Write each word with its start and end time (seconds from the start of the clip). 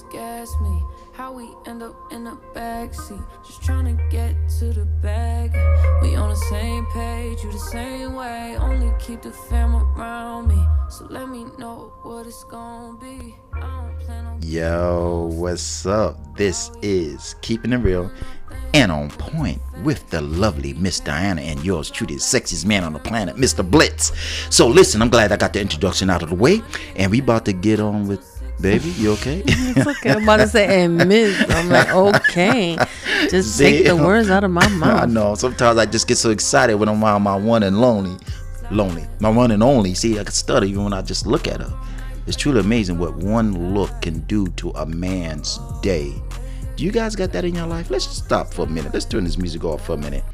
just 0.00 0.12
gas 0.12 0.58
me. 0.60 0.82
How 1.12 1.32
we 1.32 1.48
end 1.66 1.82
up 1.82 1.94
in 2.12 2.24
the 2.24 2.38
backseat, 2.54 3.24
just 3.44 3.62
trying 3.62 3.96
to 3.96 4.02
get 4.08 4.34
to 4.58 4.72
the 4.72 4.84
bag. 4.84 5.52
We 6.02 6.14
on 6.14 6.30
the 6.30 6.36
same 6.36 6.86
page, 6.86 7.42
you 7.42 7.52
the 7.52 7.58
same 7.58 8.14
way. 8.14 8.56
Only 8.58 8.92
keep 8.98 9.22
the 9.22 9.32
fam 9.32 9.74
around 9.74 10.48
me, 10.48 10.64
so 10.88 11.06
let 11.10 11.28
me 11.28 11.46
know 11.58 11.92
what 12.02 12.26
it's 12.26 12.44
gonna 12.44 12.98
be. 12.98 13.34
Yo, 14.42 15.30
what's 15.32 15.84
up? 15.86 16.36
This 16.36 16.70
is 16.82 17.34
Keeping 17.42 17.72
It 17.72 17.78
Real 17.78 18.10
and 18.72 18.90
on 18.90 19.10
point 19.10 19.60
with 19.82 20.08
the 20.10 20.20
lovely 20.20 20.72
Miss 20.74 21.00
Diana 21.00 21.40
and 21.40 21.62
yours 21.64 21.90
truly, 21.90 22.14
the 22.14 22.20
sexiest 22.20 22.64
man 22.64 22.84
on 22.84 22.92
the 22.92 22.98
planet, 22.98 23.36
Mr. 23.36 23.68
Blitz. 23.68 24.12
So 24.48 24.66
listen, 24.66 25.02
I'm 25.02 25.10
glad 25.10 25.32
I 25.32 25.36
got 25.36 25.52
the 25.52 25.60
introduction 25.60 26.08
out 26.08 26.22
of 26.22 26.30
the 26.30 26.36
way, 26.36 26.62
and 26.96 27.10
we 27.10 27.20
about 27.20 27.44
to 27.46 27.52
get 27.52 27.80
on 27.80 28.08
with 28.08 28.39
baby. 28.60 28.90
You 28.90 29.12
okay? 29.12 29.42
It's 29.46 29.86
okay. 29.86 30.10
I'm 30.10 30.24
about 30.24 30.38
to 30.38 30.48
say 30.48 30.82
and 30.84 30.96
miss. 31.08 31.44
I'm 31.50 31.68
like, 31.68 31.90
okay. 31.94 32.76
Just 33.30 33.58
take 33.58 33.84
the 33.86 33.96
words 33.96 34.30
out 34.30 34.44
of 34.44 34.50
my 34.50 34.66
mouth. 34.78 35.02
I 35.02 35.06
know. 35.06 35.34
Sometimes 35.34 35.78
I 35.78 35.86
just 35.86 36.08
get 36.08 36.18
so 36.18 36.30
excited 36.30 36.74
when 36.74 36.88
I'm 36.88 37.02
around 37.02 37.22
my 37.22 37.36
one 37.36 37.62
and 37.62 37.80
lonely, 37.80 38.16
lonely, 38.70 39.06
my 39.20 39.28
one 39.28 39.50
and 39.50 39.62
only. 39.62 39.94
See, 39.94 40.18
I 40.18 40.24
can 40.24 40.32
stutter 40.32 40.66
even 40.66 40.84
when 40.84 40.92
I 40.92 41.02
just 41.02 41.26
look 41.26 41.46
at 41.46 41.60
her. 41.60 41.72
It's 42.26 42.36
truly 42.36 42.60
amazing 42.60 42.98
what 42.98 43.16
one 43.16 43.74
look 43.74 44.02
can 44.02 44.20
do 44.20 44.48
to 44.48 44.70
a 44.70 44.86
man's 44.86 45.58
day. 45.82 46.12
Do 46.76 46.84
you 46.84 46.92
guys 46.92 47.16
got 47.16 47.32
that 47.32 47.44
in 47.44 47.54
your 47.54 47.66
life? 47.66 47.90
Let's 47.90 48.06
stop 48.06 48.52
for 48.52 48.62
a 48.62 48.68
minute. 48.68 48.92
Let's 48.92 49.04
turn 49.04 49.24
this 49.24 49.38
music 49.38 49.64
off 49.64 49.84
for 49.84 49.94
a 49.94 49.98
minute. 49.98 50.24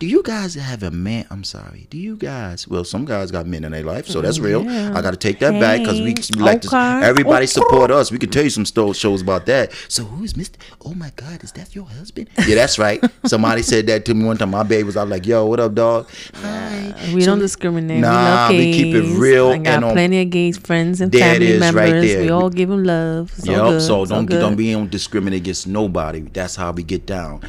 Do 0.00 0.06
you 0.06 0.22
guys 0.22 0.54
have 0.54 0.82
a 0.82 0.90
man? 0.90 1.26
I'm 1.30 1.44
sorry. 1.44 1.86
Do 1.90 1.98
you 1.98 2.16
guys? 2.16 2.66
Well, 2.66 2.84
some 2.84 3.04
guys 3.04 3.30
got 3.30 3.46
men 3.46 3.64
in 3.64 3.72
their 3.72 3.82
life, 3.84 4.06
so 4.06 4.22
that's 4.22 4.38
real. 4.38 4.64
Yeah. 4.64 4.94
I 4.96 5.02
got 5.02 5.10
to 5.10 5.16
take 5.18 5.40
that 5.40 5.60
back 5.60 5.80
because 5.80 6.00
we, 6.00 6.14
Hey, 6.18 6.22
we 6.38 6.40
like 6.42 6.62
to. 6.62 6.74
Everybody 7.04 7.44
okay. 7.44 7.46
support 7.52 7.90
us. 7.90 8.10
We 8.10 8.18
can 8.18 8.30
tell 8.30 8.42
you 8.42 8.48
some 8.48 8.64
shows 8.64 9.20
about 9.20 9.44
that. 9.44 9.74
So 9.88 10.04
who 10.04 10.24
is 10.24 10.34
Mister? 10.38 10.58
Oh 10.86 10.94
my 10.94 11.12
God, 11.16 11.44
is 11.44 11.52
that 11.52 11.74
your 11.74 11.84
husband? 11.84 12.30
Yeah, 12.48 12.54
that's 12.54 12.78
right. 12.78 12.98
Somebody 13.26 13.60
said 13.60 13.88
that 13.88 14.06
to 14.06 14.14
me 14.14 14.24
one 14.24 14.38
time. 14.38 14.52
My 14.52 14.62
baby 14.62 14.84
was. 14.84 14.96
Was 14.96 15.06
like, 15.10 15.26
Yo, 15.26 15.44
what 15.44 15.60
up, 15.60 15.74
dog? 15.74 16.08
Hi. 16.36 16.94
We 17.14 17.20
So- 17.20 17.26
don't 17.32 17.38
discriminate. 17.40 18.00
Nah, 18.00 18.48
we 18.48 18.56
we 18.56 18.72
keep 18.72 18.94
it 18.94 19.18
real 19.18 19.48
I 19.50 19.58
got 19.58 19.66
and 19.74 19.84
on- 19.84 19.92
plenty 19.92 20.22
of 20.22 20.30
gays 20.30 20.56
friends 20.56 21.02
and 21.02 21.12
There 21.12 21.34
it 21.34 21.60
family 21.60 21.76
right 21.76 21.90
members. 21.92 22.06
there. 22.10 22.22
We 22.22 22.30
all 22.30 22.48
give 22.48 22.70
them 22.70 22.84
love. 22.84 23.32
So 23.32 23.52
Yep. 23.52 23.60
good. 23.64 23.82
So 23.82 24.06
don't 24.06 24.24
good. 24.24 24.40
don't 24.40 24.56
be 24.56 24.72
on 24.72 24.88
discriminate 24.88 25.42
against 25.42 25.66
nobody. 25.66 26.20
That's 26.20 26.56
how 26.56 26.72
we 26.72 26.84
get 26.84 27.04
down. 27.04 27.42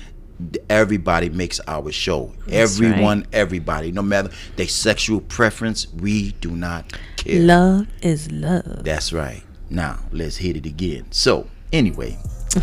Everybody 0.70 1.30
makes 1.30 1.59
our 1.67 1.92
show. 1.92 2.34
Everyone, 2.50 3.25
everybody, 3.34 3.92
no 3.92 4.02
matter 4.02 4.30
their 4.56 4.67
sexual 4.67 5.22
preference, 5.22 5.92
we 5.94 6.31
do 6.34 6.52
not 6.52 6.97
care. 7.17 7.42
Love 7.42 7.88
is 8.02 8.31
love. 8.31 8.84
That's 8.84 9.14
right. 9.14 9.44
Now 9.69 10.00
let's 10.12 10.38
hit 10.38 10.58
it 10.58 10.66
again. 10.66 11.06
So 11.12 11.47
anyway, 11.72 12.17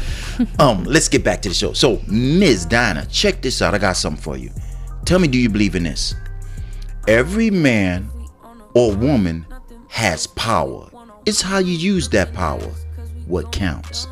um, 0.58 0.84
let's 0.84 1.08
get 1.08 1.24
back 1.24 1.42
to 1.42 1.48
the 1.48 1.54
show. 1.54 1.72
So 1.72 2.00
Ms. 2.06 2.66
Dinah, 2.66 3.06
check 3.06 3.42
this 3.42 3.62
out. 3.62 3.74
I 3.74 3.78
got 3.78 3.96
something 3.96 4.22
for 4.22 4.36
you. 4.36 4.50
Tell 5.04 5.18
me, 5.18 5.28
do 5.28 5.38
you 5.38 5.48
believe 5.48 5.74
in 5.74 5.84
this? 5.84 6.14
Every 7.06 7.50
man 7.50 8.10
or 8.74 8.94
woman 8.94 9.46
has 9.88 10.26
power. 10.26 10.90
It's 11.24 11.40
how 11.40 11.58
you 11.58 11.72
use 11.72 12.08
that 12.10 12.32
power 12.34 12.70
what 13.28 13.52
counts. 13.52 14.08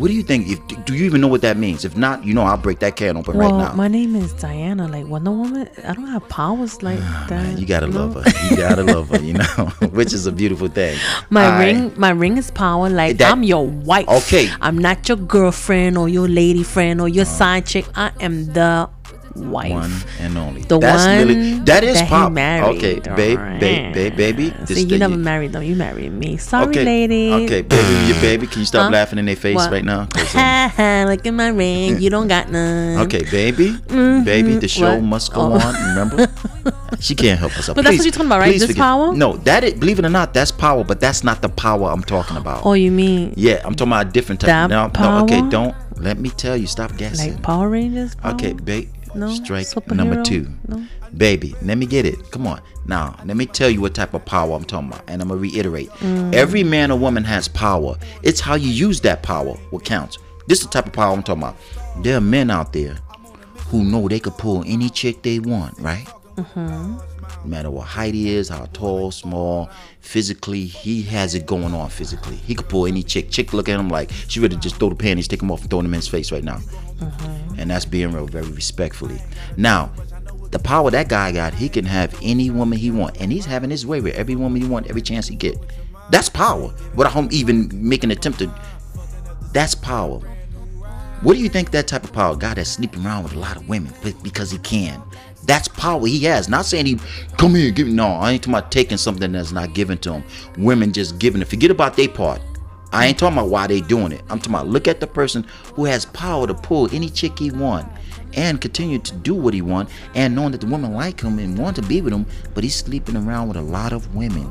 What 0.00 0.08
do 0.08 0.14
you 0.14 0.22
think? 0.22 0.48
If 0.48 0.84
do 0.86 0.94
you 0.94 1.04
even 1.04 1.20
know 1.20 1.28
what 1.28 1.42
that 1.42 1.58
means? 1.58 1.84
If 1.84 1.94
not, 1.96 2.24
you 2.24 2.32
know 2.32 2.42
I'll 2.42 2.56
break 2.56 2.78
that 2.80 2.96
can 2.96 3.18
open 3.18 3.36
Well, 3.36 3.50
right 3.52 3.68
now. 3.68 3.74
my 3.74 3.86
name 3.86 4.16
is 4.16 4.32
Diana. 4.32 4.88
Like 4.88 5.06
Wonder 5.06 5.30
Woman. 5.30 5.68
I 5.86 5.92
don't 5.92 6.06
have 6.06 6.26
powers 6.30 6.82
like 6.82 6.98
that. 6.98 7.32
Ah, 7.32 7.42
Man, 7.42 7.58
you 7.58 7.66
gotta 7.66 7.86
know? 7.86 8.06
love 8.06 8.14
her. 8.24 8.48
You 8.50 8.56
gotta 8.56 8.82
love 8.82 9.10
her. 9.10 9.20
You 9.20 9.34
know, 9.42 9.44
which 9.92 10.14
is 10.14 10.26
a 10.26 10.32
beautiful 10.32 10.68
thing. 10.68 10.98
My 11.28 11.48
right. 11.48 11.64
ring, 11.66 11.92
my 11.96 12.10
ring 12.10 12.38
is 12.38 12.50
power. 12.50 12.88
Like 12.88 13.18
That- 13.18 13.30
I'm 13.30 13.42
your 13.42 13.66
wife. 13.66 14.08
Okay. 14.08 14.48
I'm 14.62 14.78
not 14.78 15.06
your 15.06 15.18
girlfriend 15.18 15.98
or 15.98 16.08
your 16.08 16.28
lady 16.28 16.62
friend 16.62 16.98
or 17.00 17.08
your 17.08 17.26
side 17.26 17.66
chick. 17.66 17.84
I 17.94 18.10
am 18.20 18.46
the 18.54 18.88
wife. 19.36 19.70
one 19.72 19.92
and 20.20 20.36
only. 20.38 20.62
The 20.62 20.78
That's 20.78 21.06
one 21.06 21.28
really 21.28 21.58
that 21.60 21.84
is 21.84 21.94
that 22.00 22.08
pop. 22.08 22.32
married. 22.32 22.76
Okay, 22.76 23.00
babe, 23.14 23.38
babe, 23.60 23.94
babe, 23.94 24.16
baby. 24.16 24.50
This 24.66 24.84
you 24.84 24.98
never 24.98 25.16
married 25.16 25.52
them. 25.52 25.62
You 25.62 25.76
married 25.76 26.12
me. 26.12 26.36
Sorry, 26.36 26.68
okay, 26.68 26.84
lady. 26.84 27.32
Okay, 27.44 27.62
baby, 27.62 28.06
your 28.12 28.20
baby. 28.20 28.46
Can 28.46 28.60
you 28.60 28.66
stop 28.66 28.84
Huh? 28.84 28.90
laughing 28.90 29.18
in 29.18 29.26
their 29.26 29.36
face 29.36 29.56
What? 29.56 29.70
right 29.72 29.84
now? 29.84 30.08
Ha 30.30 30.72
ha! 30.76 31.04
Look 31.08 31.26
at 31.26 31.34
my 31.34 31.48
ring. 31.48 32.00
You 32.00 32.08
don't 32.10 32.28
got 32.28 32.50
none. 32.50 33.00
okay, 33.06 33.24
baby, 33.30 33.70
mm-hmm. 33.72 34.24
baby. 34.24 34.56
The 34.56 34.68
show 34.68 34.94
What? 34.94 35.02
must 35.02 35.32
go 35.32 35.40
Oh. 35.40 35.58
on. 35.58 35.74
Remember, 35.90 36.28
she 37.00 37.14
can't 37.14 37.38
help 37.38 37.52
herself. 37.52 37.76
But 37.76 37.84
that's 37.84 37.96
what 37.98 38.04
you're 38.04 38.12
talking 38.12 38.26
about, 38.26 38.40
right? 38.40 38.50
please 38.52 38.60
This 38.60 38.70
forget- 38.70 38.82
power? 38.82 39.14
No, 39.14 39.36
that 39.38 39.64
is. 39.64 39.74
Believe 39.74 39.98
it 39.98 40.04
or 40.04 40.10
not, 40.10 40.34
that's 40.34 40.50
power. 40.52 40.84
But 40.84 41.00
that's 41.00 41.24
not 41.24 41.42
the 41.42 41.48
power 41.48 41.88
I'm 41.90 42.02
talking 42.02 42.36
about. 42.36 42.64
Oh, 42.64 42.74
you 42.74 42.90
mean 42.90 43.34
Yeah, 43.36 43.60
I'm 43.64 43.74
talking 43.74 43.92
about 43.92 44.06
a 44.06 44.10
different 44.10 44.40
type. 44.40 44.48
That 44.48 44.70
no, 44.70 44.90
no, 45.18 45.24
okay, 45.24 45.42
don't 45.48 45.74
let 45.96 46.18
me 46.18 46.30
tell 46.30 46.56
you. 46.56 46.66
Stop 46.66 46.96
guessing. 46.96 47.34
like 47.34 47.42
Power 47.42 47.68
Rangers? 47.68 48.14
Power? 48.14 48.32
Okay, 48.34 48.52
babe. 48.52 48.88
No? 49.14 49.28
Strike 49.30 49.66
Superhero? 49.66 49.96
number 49.96 50.22
two. 50.22 50.48
No? 50.68 50.86
Baby, 51.16 51.54
let 51.62 51.78
me 51.78 51.86
get 51.86 52.06
it. 52.06 52.30
Come 52.30 52.46
on. 52.46 52.60
Now, 52.86 53.16
let 53.24 53.36
me 53.36 53.46
tell 53.46 53.68
you 53.68 53.80
what 53.80 53.94
type 53.94 54.14
of 54.14 54.24
power 54.24 54.54
I'm 54.54 54.64
talking 54.64 54.88
about. 54.88 55.02
And 55.08 55.20
I'm 55.20 55.28
going 55.28 55.38
to 55.38 55.42
reiterate. 55.42 55.90
Mm. 56.00 56.34
Every 56.34 56.62
man 56.62 56.90
or 56.90 56.98
woman 56.98 57.24
has 57.24 57.48
power. 57.48 57.96
It's 58.22 58.40
how 58.40 58.54
you 58.54 58.70
use 58.70 59.00
that 59.02 59.22
power 59.22 59.54
what 59.70 59.84
counts. 59.84 60.18
This 60.46 60.60
is 60.60 60.66
the 60.66 60.70
type 60.72 60.86
of 60.86 60.92
power 60.92 61.12
I'm 61.12 61.22
talking 61.22 61.42
about. 61.42 61.56
There 62.02 62.16
are 62.16 62.20
men 62.20 62.50
out 62.50 62.72
there 62.72 62.96
who 63.68 63.84
know 63.84 64.08
they 64.08 64.20
could 64.20 64.36
pull 64.38 64.64
any 64.66 64.88
chick 64.90 65.22
they 65.22 65.38
want, 65.38 65.78
right? 65.78 66.06
Mm-hmm. 66.36 67.19
No 67.42 67.50
matter 67.50 67.70
what 67.70 67.86
height 67.86 68.14
he 68.14 68.30
is, 68.30 68.48
how 68.48 68.66
tall, 68.72 69.10
small, 69.10 69.70
physically, 70.00 70.64
he 70.64 71.02
has 71.02 71.34
it 71.34 71.46
going 71.46 71.74
on 71.74 71.90
physically. 71.90 72.36
He 72.36 72.54
could 72.54 72.68
pull 72.68 72.86
any 72.86 73.02
chick. 73.02 73.30
Chick 73.30 73.52
look 73.52 73.68
at 73.68 73.78
him 73.78 73.88
like 73.88 74.10
she 74.28 74.40
ready 74.40 74.56
to 74.56 74.60
just 74.60 74.76
throw 74.76 74.88
the 74.88 74.94
panties, 74.94 75.28
take 75.28 75.40
them 75.40 75.50
off, 75.50 75.60
and 75.62 75.70
throw 75.70 75.82
them 75.82 75.92
in 75.92 75.98
his 75.98 76.08
face 76.08 76.32
right 76.32 76.44
now. 76.44 76.58
Mm-hmm. 76.98 77.60
And 77.60 77.70
that's 77.70 77.84
being 77.84 78.12
real, 78.12 78.26
very 78.26 78.48
respectfully. 78.48 79.20
Now, 79.56 79.90
the 80.50 80.58
power 80.58 80.90
that 80.90 81.08
guy 81.08 81.32
got, 81.32 81.54
he 81.54 81.68
can 81.68 81.84
have 81.84 82.18
any 82.22 82.50
woman 82.50 82.78
he 82.78 82.90
want, 82.90 83.20
and 83.20 83.30
he's 83.30 83.44
having 83.44 83.70
his 83.70 83.86
way 83.86 84.00
with 84.00 84.14
every 84.14 84.34
woman 84.34 84.60
he 84.60 84.68
want, 84.68 84.88
every 84.88 85.02
chance 85.02 85.28
he 85.28 85.36
get. 85.36 85.56
That's 86.10 86.28
power. 86.28 86.74
Without 86.94 87.12
him 87.12 87.28
even 87.30 87.70
making 87.72 88.10
an 88.10 88.16
attempt 88.16 88.40
to. 88.40 88.52
That's 89.52 89.74
power. 89.74 90.20
What 91.22 91.34
do 91.34 91.40
you 91.40 91.50
think 91.50 91.70
that 91.72 91.86
type 91.86 92.04
of 92.04 92.12
power? 92.12 92.34
Guy 92.34 92.54
that's 92.54 92.70
sleeping 92.70 93.04
around 93.04 93.24
with 93.24 93.34
a 93.34 93.38
lot 93.38 93.56
of 93.56 93.68
women 93.68 93.92
because 94.22 94.50
he 94.50 94.58
can. 94.58 95.02
That's 95.44 95.68
power 95.68 96.06
he 96.06 96.20
has. 96.24 96.48
Not 96.48 96.64
saying 96.64 96.86
he 96.86 96.98
come 97.36 97.54
here, 97.54 97.70
give 97.70 97.88
me. 97.88 97.92
No, 97.92 98.06
I 98.06 98.32
ain't 98.32 98.42
talking 98.42 98.54
about 98.54 98.72
taking 98.72 98.96
something 98.96 99.32
that's 99.32 99.52
not 99.52 99.74
given 99.74 99.98
to 99.98 100.14
him. 100.14 100.24
Women 100.56 100.92
just 100.92 101.18
giving 101.18 101.42
it. 101.42 101.48
Forget 101.48 101.70
about 101.70 101.96
their 101.96 102.08
part. 102.08 102.40
I 102.92 103.06
ain't 103.06 103.18
talking 103.18 103.36
about 103.36 103.50
why 103.50 103.66
they 103.66 103.82
doing 103.82 104.12
it. 104.12 104.22
I'm 104.30 104.38
talking 104.38 104.54
about 104.54 104.68
look 104.68 104.88
at 104.88 105.00
the 105.00 105.06
person 105.06 105.44
who 105.74 105.84
has 105.84 106.06
power 106.06 106.46
to 106.46 106.54
pull 106.54 106.92
any 106.94 107.10
chick 107.10 107.38
he 107.38 107.50
want 107.50 107.86
and 108.34 108.60
continue 108.60 108.98
to 108.98 109.14
do 109.16 109.34
what 109.34 109.52
he 109.52 109.60
want 109.60 109.90
and 110.14 110.34
knowing 110.34 110.52
that 110.52 110.60
the 110.62 110.66
women 110.66 110.94
like 110.94 111.20
him 111.20 111.38
and 111.38 111.58
want 111.58 111.76
to 111.76 111.82
be 111.82 112.00
with 112.00 112.12
him, 112.12 112.26
but 112.54 112.64
he's 112.64 112.74
sleeping 112.74 113.16
around 113.16 113.48
with 113.48 113.56
a 113.56 113.62
lot 113.62 113.92
of 113.92 114.14
women 114.14 114.50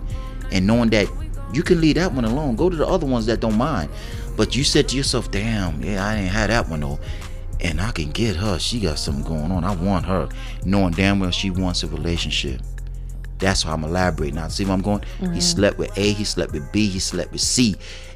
and 0.52 0.68
knowing 0.68 0.90
that 0.91 1.08
you 1.53 1.63
can 1.63 1.81
leave 1.81 1.96
that 1.96 2.13
one 2.13 2.25
alone. 2.25 2.56
Go 2.56 2.69
to 2.69 2.75
the 2.75 2.88
other 2.88 3.08
ones 3.08 3.25
that 3.25 3.40
don't 3.40 3.58
mind. 3.58 3.90
But 4.39 4.55
you 4.55 4.63
said 4.63 4.88
to 4.88 4.95
yourself, 4.95 5.29
damn, 5.31 5.83
yeah, 5.83 6.07
I 6.07 6.16
ain't 6.16 6.31
had 6.31 6.50
that 6.50 6.69
one 6.69 6.79
though. 6.79 6.97
And 7.59 7.81
I 7.81 7.91
can 7.91 8.09
get 8.11 8.38
her. 8.38 8.57
She 8.57 8.79
got 8.79 8.97
something 8.97 9.25
going 9.25 9.51
on. 9.51 9.66
I 9.66 9.75
want 9.75 10.05
her. 10.05 10.29
Knowing 10.63 10.94
damn 10.94 11.19
well 11.19 11.29
she 11.29 11.50
wants 11.50 11.83
a 11.83 11.88
relationship. 11.88 12.61
That's 13.38 13.63
how 13.63 13.73
I'm 13.73 13.83
elaborating. 13.83 14.35
Now, 14.35 14.47
see 14.47 14.63
where 14.63 14.72
I'm 14.72 14.81
going? 14.81 15.03
He 15.33 15.41
slept 15.41 15.78
with 15.78 15.91
A, 15.97 16.13
he 16.13 16.23
slept 16.23 16.53
with 16.53 16.72
B, 16.72 16.88
he 16.88 16.99
slept 16.99 17.33
with 17.33 17.41
C. 17.41 17.75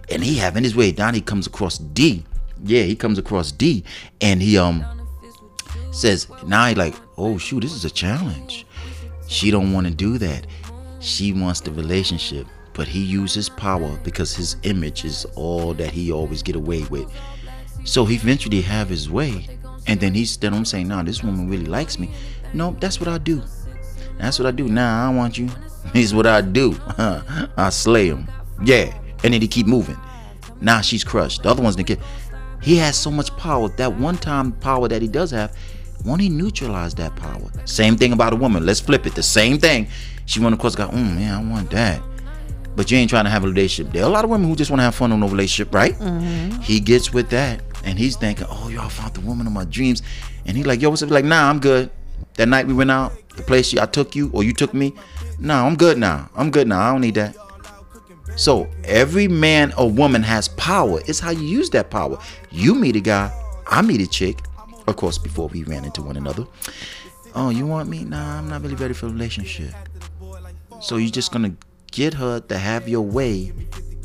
And 0.10 0.24
he 0.24 0.36
having 0.36 0.64
his 0.64 0.78
way 0.78 0.94
down. 0.94 1.14
He 1.14 1.20
comes 1.20 1.46
across 1.46 1.78
D. 1.78 2.24
Yeah, 2.64 2.84
he 2.84 2.96
comes 2.96 3.18
across 3.18 3.52
D. 3.52 3.84
And 4.22 4.42
he 4.42 4.58
um 4.58 4.86
says, 5.92 6.30
now 6.46 6.68
he 6.68 6.76
like, 6.76 6.96
oh 7.18 7.38
shoot, 7.38 7.60
this 7.60 7.74
is 7.74 7.84
a 7.84 7.92
challenge. 7.92 8.66
She 9.28 9.52
don't 9.52 9.74
want 9.74 9.88
to 9.88 9.94
do 9.94 10.18
that. 10.20 10.48
She 11.02 11.34
wants 11.34 11.60
the 11.60 11.72
relationship. 11.74 12.48
But 12.74 12.88
he 12.88 13.00
uses 13.00 13.50
power 13.50 14.00
because 14.04 14.36
his 14.36 14.56
image 14.64 15.06
is 15.06 15.26
all 15.36 15.74
that 15.76 15.92
he 15.92 16.12
always 16.12 16.42
get 16.42 16.56
away 16.56 16.84
with. 16.84 17.12
So 17.84 18.06
he 18.06 18.16
eventually 18.16 18.62
have 18.62 18.90
his 18.90 19.10
way. 19.10 19.48
And 19.88 20.00
then 20.00 20.14
he's 20.14 20.38
then 20.38 20.54
I'm 20.54 20.66
saying, 20.66 20.88
nah, 20.88 21.04
this 21.04 21.24
woman 21.24 21.50
really 21.50 21.66
likes 21.66 22.00
me. 22.00 22.10
No, 22.54 22.76
that's 22.80 23.00
what 23.00 23.10
I 23.10 23.18
do. 23.18 23.44
That's 24.18 24.40
what 24.40 24.46
I 24.46 24.52
do. 24.52 24.68
Nah, 24.68 25.10
I 25.10 25.14
want 25.14 25.38
you. 25.38 25.50
Here's 25.94 26.14
what 26.14 26.26
I 26.26 26.42
do. 26.42 26.78
I 26.98 27.70
slay 27.70 28.08
him. 28.08 28.28
Yeah. 28.64 28.98
And 29.24 29.34
then 29.34 29.42
he 29.42 29.48
keep 29.48 29.68
moving. 29.68 29.98
Now 30.62 30.82
she's 30.82 31.04
crushed. 31.04 31.44
The 31.44 31.50
other 31.50 31.62
ones 31.62 31.76
didn't 31.76 31.88
get. 31.88 32.00
He 32.62 32.78
has 32.78 32.98
so 32.98 33.12
much 33.12 33.36
power. 33.36 33.68
That 33.70 33.94
one 33.98 34.18
time 34.18 34.54
power 34.54 34.88
that 34.88 35.02
he 35.02 35.08
does 35.08 35.32
have, 35.32 35.56
won't 36.06 36.22
he 36.22 36.30
neutralize 36.30 36.94
that 36.96 37.16
power? 37.16 37.52
Same 37.66 37.98
thing 37.98 38.14
about 38.14 38.34
a 38.34 38.36
woman. 38.36 38.66
Let's 38.66 38.80
flip 38.80 39.06
it. 39.06 39.16
The 39.16 39.24
same 39.24 39.58
thing. 39.58 39.88
She 40.26 40.40
went 40.40 40.56
across, 40.56 40.76
got, 40.76 40.92
mm, 40.92 41.16
man, 41.16 41.34
I 41.34 41.52
want 41.52 41.70
that. 41.72 42.02
But 42.76 42.90
you 42.90 42.98
ain't 42.98 43.10
trying 43.10 43.26
to 43.26 43.30
have 43.30 43.44
a 43.44 43.48
relationship. 43.48 43.94
There 43.94 44.04
are 44.04 44.08
a 44.08 44.12
lot 44.12 44.24
of 44.24 44.32
women 44.32 44.48
who 44.48 44.56
just 44.56 44.72
want 44.72 44.80
to 44.80 44.84
have 44.84 44.96
fun 44.96 45.12
on 45.12 45.22
a 45.22 45.28
relationship, 45.28 45.74
right? 45.74 45.94
Mm-hmm. 45.94 46.62
He 46.62 46.80
gets 46.80 47.14
with 47.14 47.30
that, 47.30 47.62
and 47.84 48.00
he's 48.00 48.16
thinking, 48.16 48.48
"Oh, 48.50 48.70
y'all 48.70 48.90
found 48.90 49.14
the 49.14 49.22
woman 49.22 49.46
of 49.46 49.54
my 49.54 49.66
dreams," 49.66 50.02
and 50.46 50.58
he 50.58 50.64
like, 50.64 50.82
"Yo, 50.82 50.90
what's 50.90 51.04
up?" 51.04 51.12
Like, 51.12 51.26
"Nah, 51.26 51.50
I'm 51.50 51.60
good." 51.60 51.92
That 52.36 52.48
night 52.48 52.66
we 52.66 52.74
went 52.74 52.90
out, 52.90 53.14
the 53.36 53.44
place 53.44 53.72
you, 53.74 53.80
I 53.80 53.86
took 53.86 54.16
you 54.16 54.32
or 54.34 54.44
you 54.44 54.54
took 54.54 54.74
me. 54.74 54.94
Nah, 55.40 55.66
I'm 55.68 55.76
good 55.76 55.98
now. 55.98 56.30
I'm 56.36 56.50
good 56.50 56.68
now. 56.68 56.82
I 56.82 56.92
don't 56.92 57.02
need 57.02 57.16
that. 57.16 57.36
So 58.36 58.68
every 58.84 59.28
man 59.28 59.74
or 59.78 59.90
woman 59.90 60.24
has 60.24 60.48
power. 60.48 61.02
It's 61.08 61.20
how 61.20 61.30
you 61.30 61.44
use 61.44 61.70
that 61.72 61.92
power. 61.92 62.18
You 62.50 62.74
meet 62.74 62.96
a 62.96 63.00
guy, 63.00 63.32
I 63.68 63.82
meet 63.82 64.02
a 64.02 64.08
chick. 64.08 64.40
Of 64.88 64.96
course, 64.96 65.18
before 65.18 65.48
we 65.48 65.64
ran 65.64 65.86
into 65.86 66.02
one 66.02 66.18
another. 66.18 66.46
Oh, 67.36 67.50
you 67.50 67.66
want 67.66 67.90
me? 67.90 68.04
Nah, 68.04 68.40
I'm 68.40 68.50
not 68.50 68.62
really 68.62 68.76
ready 68.76 68.94
for 68.94 69.06
a 69.06 69.10
relationship. 69.10 69.74
So 70.82 70.98
you're 70.98 71.12
just 71.12 71.32
gonna 71.32 71.56
get 71.94 72.14
her 72.16 72.40
to 72.40 72.58
have 72.58 72.90
your 72.90 73.04
way 73.04 73.54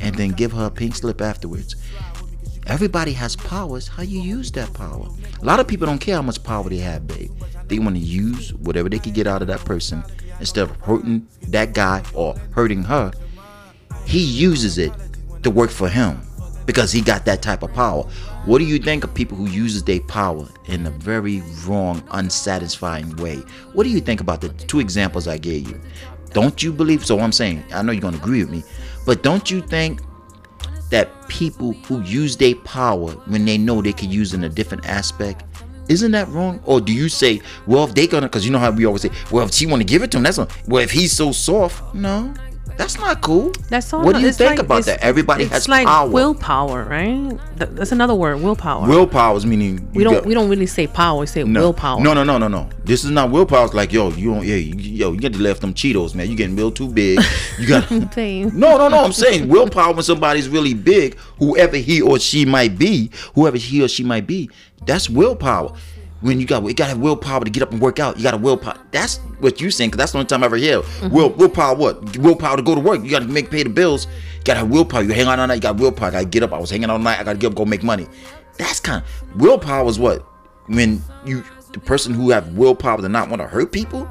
and 0.00 0.14
then 0.14 0.31
give 0.31 0.52
her 0.52 0.67
a 0.67 0.70
pink 0.70 0.94
slip 0.94 1.20
afterwards. 1.20 1.75
Everybody 2.67 3.12
has 3.14 3.35
powers. 3.35 3.88
How 3.88 4.02
you 4.02 4.20
use 4.20 4.52
that 4.52 4.73
power? 4.75 5.08
A 5.40 5.44
lot 5.44 5.58
of 5.58 5.67
people 5.67 5.87
don't 5.87 5.99
care 5.99 6.17
how 6.17 6.23
much 6.23 6.43
power 6.44 6.69
they 6.69 6.76
have, 6.79 7.06
babe. 7.06 7.31
They 7.67 7.79
want 7.79 7.96
to 7.96 8.02
use 8.02 8.52
whatever 8.52 8.90
they 8.90 8.99
can 8.99 9.14
get 9.14 9.26
out 9.26 9.40
of 9.40 9.49
that 9.49 9.64
person 9.64 10.05
instead 10.38 10.69
of 10.69 10.76
hurting 10.82 11.26
that 11.49 11.73
guy 11.73 12.02
or 12.12 12.37
hurting 12.50 12.82
her. 12.85 13.11
He 14.05 14.20
uses 14.20 14.76
it 14.76 14.93
to 15.43 15.50
work 15.50 15.70
for 15.70 15.88
him 15.88 16.20
because 16.67 16.93
he 16.93 17.00
got 17.00 17.25
that 17.25 17.41
type 17.41 17.62
of 17.62 17.73
power. 17.73 18.02
What 18.44 18.58
do 18.58 18.64
you 18.67 18.79
think 18.79 19.02
of 19.02 19.14
people 19.14 19.37
who 19.37 19.46
uses 19.46 19.82
their 19.82 20.00
power 20.00 20.46
in 20.67 20.87
a 20.87 20.91
very 20.91 21.43
wrong, 21.67 22.02
unsatisfying 22.11 23.17
way? 23.17 23.37
What 23.73 23.84
do 23.84 23.91
you 23.91 24.00
think 24.00 24.20
about 24.20 24.43
the 24.43 24.50
two 24.50 24.79
examples 24.79 25.26
I 25.26 25.38
gave 25.38 25.69
you? 25.69 25.81
Don't 26.32 26.62
you 26.62 26.72
believe? 26.72 27.04
So 27.04 27.19
I'm 27.20 27.32
saying, 27.32 27.64
I 27.72 27.82
know 27.82 27.92
you're 27.92 28.02
gonna 28.02 28.16
agree 28.16 28.42
with 28.42 28.50
me, 28.50 28.64
but 29.06 29.22
don't 29.22 29.50
you 29.50 29.60
think 29.60 30.02
that 30.90 31.28
people 31.28 31.72
who 31.72 32.00
use 32.02 32.36
their 32.36 32.54
power 32.56 33.10
when 33.26 33.44
they 33.44 33.58
know 33.58 33.82
they 33.82 33.92
can 33.92 34.10
use 34.10 34.34
in 34.34 34.44
a 34.44 34.48
different 34.48 34.86
aspect 34.86 35.44
isn't 35.88 36.12
that 36.12 36.28
wrong 36.28 36.60
or 36.64 36.80
do 36.80 36.92
you 36.92 37.08
say 37.08 37.40
well 37.66 37.84
if 37.84 37.94
they 37.94 38.06
gonna 38.06 38.26
because 38.26 38.44
you 38.44 38.52
know 38.52 38.58
how 38.58 38.70
we 38.70 38.86
always 38.86 39.02
say 39.02 39.10
well 39.30 39.46
if 39.46 39.52
she 39.52 39.66
want 39.66 39.80
to 39.80 39.86
give 39.86 40.02
it 40.02 40.10
to 40.10 40.16
him 40.19 40.22
that's 40.22 40.38
not 40.38 40.50
well 40.66 40.82
if 40.82 40.90
he's 40.90 41.12
so 41.12 41.32
soft 41.32 41.94
no 41.94 42.32
that's 42.78 42.96
not 42.96 43.20
cool. 43.20 43.52
That's 43.69 43.92
all. 43.92 44.04
What 44.04 44.14
do 44.14 44.22
you 44.22 44.32
think 44.32 44.50
like- 44.50 44.58
about 44.60 44.84
that? 44.84 45.00
Everybody 45.00 45.44
it's 45.44 45.52
has 45.52 45.69
like 45.69 45.86
power. 45.86 46.08
willpower, 46.08 46.84
right? 46.84 47.36
That's 47.56 47.90
another 47.92 48.14
word, 48.14 48.40
willpower. 48.40 48.88
Willpower 48.88 49.36
is 49.36 49.44
meaning 49.44 49.90
we 49.92 50.04
don't 50.04 50.14
got- 50.14 50.26
we 50.26 50.32
don't 50.32 50.48
really 50.48 50.66
say 50.66 50.86
power. 50.86 51.20
We 51.20 51.26
say 51.26 51.42
no, 51.42 51.60
willpower. 51.60 52.00
No, 52.00 52.14
no, 52.14 52.22
no, 52.22 52.38
no, 52.38 52.46
no. 52.46 52.69
This 52.84 53.04
is 53.04 53.10
not 53.10 53.30
willpower. 53.30 53.64
It's 53.66 53.75
like 53.75 53.92
yo, 53.92 54.10
you 54.10 54.32
don't. 54.32 54.46
Yeah, 54.46 54.54
you, 54.54 54.75
yo, 54.76 55.12
you 55.12 55.19
get 55.19 55.32
to 55.32 55.40
left 55.40 55.60
them 55.60 55.75
Cheetos, 55.75 56.14
man. 56.14 56.30
You 56.30 56.36
getting 56.36 56.56
real 56.56 56.70
too 56.70 56.88
big. 56.88 57.20
You 57.58 57.66
got. 57.66 57.90
No, 58.19 58.78
no, 58.78 58.88
no. 58.88 59.04
I'm 59.04 59.12
saying 59.12 59.48
willpower 59.48 59.92
when 59.92 60.02
somebody's 60.02 60.48
really 60.48 60.74
big, 60.74 61.16
whoever 61.38 61.76
he 61.76 62.00
or 62.00 62.19
she 62.19 62.44
might 62.44 62.78
be, 62.78 63.10
whoever 63.34 63.56
he 63.56 63.82
or 63.82 63.88
she 63.88 64.04
might 64.04 64.26
be, 64.26 64.50
that's 64.86 65.10
willpower. 65.10 65.74
When 66.20 66.41
you 66.41 66.47
got, 66.47 66.65
you 66.65 66.75
gotta 66.75 66.91
have 66.91 66.99
willpower 66.99 67.44
to 67.44 67.50
get 67.50 67.62
up 67.62 67.70
and 67.70 67.81
work 67.81 68.00
out. 68.00 68.17
You 68.17 68.25
got 68.25 68.32
to 68.32 68.38
willpower. 68.38 68.76
That's 68.91 69.19
what 69.38 69.61
you 69.61 69.70
saying, 69.70 69.91
because 69.91 69.99
that's 69.99 70.12
the 70.12 70.19
only 70.19 70.26
time 70.26 70.43
I 70.43 70.47
ever 70.47 70.56
hear. 70.56 70.81
Mm-hmm. 70.81 71.15
Will 71.15 71.31
willpower 71.31 71.76
what? 71.76 72.17
Willpower 72.19 72.56
to 72.56 72.62
go 72.62 72.75
to 72.75 72.81
work. 72.81 73.05
You 73.05 73.11
got 73.11 73.20
to 73.20 73.29
make 73.29 73.50
pay 73.50 73.62
the 73.62 73.70
bills. 73.70 74.06
You 74.38 74.44
got 74.44 74.55
to 74.55 74.61
have 74.61 74.70
willpower. 74.70 75.03
You 75.03 75.12
hang 75.12 75.26
out 75.26 75.38
all 75.38 75.47
night. 75.47 75.55
You 75.55 75.61
got 75.61 75.76
willpower. 75.76 76.09
I 76.09 76.11
got 76.11 76.20
to 76.20 76.26
get 76.26 76.43
up. 76.43 76.53
I 76.53 76.59
was 76.59 76.70
hanging 76.70 76.87
out 76.87 76.94
all 76.94 76.99
night. 76.99 77.20
I 77.20 77.25
got 77.25 77.35
to 77.35 77.38
get 77.38 77.53
up, 77.53 77.55
go 77.55 77.65
make 77.65 77.85
money. 77.85 78.09
That's 78.56 78.81
kind 78.81 79.05
of 79.05 79.41
willpower 79.41 79.88
is 79.88 80.00
what 80.00 80.26
when 80.67 81.03
you 81.25 81.44
the 81.73 81.81
person 81.81 82.15
who 82.15 82.31
have 82.31 82.56
willpower 82.56 83.00
to 83.00 83.09
not 83.09 83.29
want 83.29 83.41
to 83.43 83.49
hurt 83.49 83.73
people. 83.73 84.09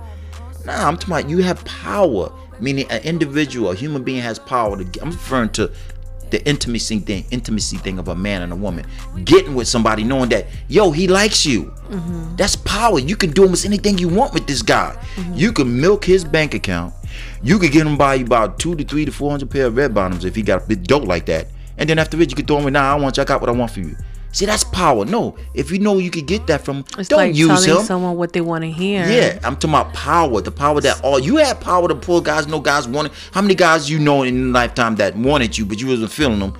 Nah, 0.65 0.87
I'm 0.87 0.97
talking 0.97 1.13
about 1.13 1.29
you 1.29 1.39
have 1.39 1.63
power, 1.65 2.31
meaning 2.59 2.89
an 2.89 3.01
individual, 3.03 3.71
a 3.71 3.75
human 3.75 4.03
being 4.03 4.21
has 4.21 4.39
power 4.39 4.77
to. 4.81 5.01
I'm 5.01 5.11
referring 5.11 5.49
to 5.51 5.71
the 6.31 6.45
intimacy 6.47 6.99
thing, 6.99 7.25
intimacy 7.31 7.77
thing 7.77 7.99
of 7.99 8.07
a 8.07 8.15
man 8.15 8.41
and 8.41 8.51
a 8.51 8.55
woman, 8.55 8.85
getting 9.23 9.55
with 9.55 9.67
somebody, 9.67 10.03
knowing 10.03 10.29
that 10.29 10.47
yo 10.67 10.91
he 10.91 11.07
likes 11.07 11.45
you. 11.45 11.73
Mm-hmm. 11.89 12.35
That's 12.35 12.55
power. 12.55 12.99
You 12.99 13.15
can 13.15 13.31
do 13.31 13.43
almost 13.43 13.65
anything 13.65 13.97
you 13.97 14.09
want 14.09 14.33
with 14.33 14.47
this 14.47 14.61
guy. 14.61 14.95
Mm-hmm. 15.15 15.33
You 15.33 15.51
can 15.51 15.79
milk 15.79 16.05
his 16.05 16.23
bank 16.25 16.53
account. 16.53 16.93
You 17.41 17.59
could 17.59 17.71
get 17.71 17.87
him 17.87 17.97
buy 17.97 18.15
you 18.15 18.25
about 18.25 18.59
two 18.59 18.75
to 18.75 18.83
three 18.83 19.05
to 19.05 19.11
four 19.11 19.31
hundred 19.31 19.49
pair 19.49 19.67
of 19.67 19.77
red 19.77 19.93
bottoms 19.93 20.25
if 20.25 20.35
he 20.35 20.41
got 20.41 20.63
a 20.63 20.67
big 20.67 20.83
dope 20.83 21.05
like 21.05 21.25
that. 21.27 21.47
And 21.77 21.89
then 21.89 21.99
after 21.99 22.19
it, 22.19 22.29
you 22.29 22.35
could 22.35 22.47
throw 22.47 22.57
him 22.57 22.67
in. 22.67 22.73
Nah, 22.73 22.93
I 22.93 22.95
want 22.95 23.17
you. 23.17 23.23
I 23.23 23.25
got 23.25 23.39
what 23.39 23.49
I 23.49 23.53
want 23.53 23.71
for 23.71 23.81
you. 23.81 23.95
See, 24.31 24.45
that's 24.45 24.63
power. 24.63 25.05
No, 25.05 25.35
if 25.53 25.71
you 25.71 25.79
know 25.79 25.97
you 25.97 26.11
could 26.11 26.27
get 26.27 26.45
that 26.47 26.63
from, 26.63 26.83
It's 26.97 27.09
don't 27.09 27.17
like 27.17 27.35
use 27.35 27.65
telling 27.65 27.79
him. 27.81 27.85
someone 27.85 28.17
what 28.17 28.33
they 28.33 28.41
want 28.41 28.63
to 28.63 28.71
hear. 28.71 29.07
Yeah, 29.07 29.39
I'm 29.43 29.55
talking 29.55 29.71
about 29.71 29.93
power. 29.93 30.41
The 30.41 30.51
power 30.51 30.79
that 30.81 31.01
all 31.03 31.17
you 31.19 31.37
had 31.37 31.59
power 31.59 31.87
to 31.87 31.95
pull 31.95 32.21
guys. 32.21 32.45
No 32.47 32.59
guys 32.59 32.87
wanted. 32.87 33.13
How 33.31 33.41
many 33.41 33.55
guys 33.55 33.89
you 33.89 33.97
know 33.99 34.23
in 34.23 34.35
your 34.37 34.47
lifetime 34.53 34.95
that 34.97 35.15
wanted 35.15 35.57
you, 35.57 35.65
but 35.65 35.79
you 35.79 35.87
wasn't 35.87 36.11
feeling 36.11 36.39
them? 36.39 36.53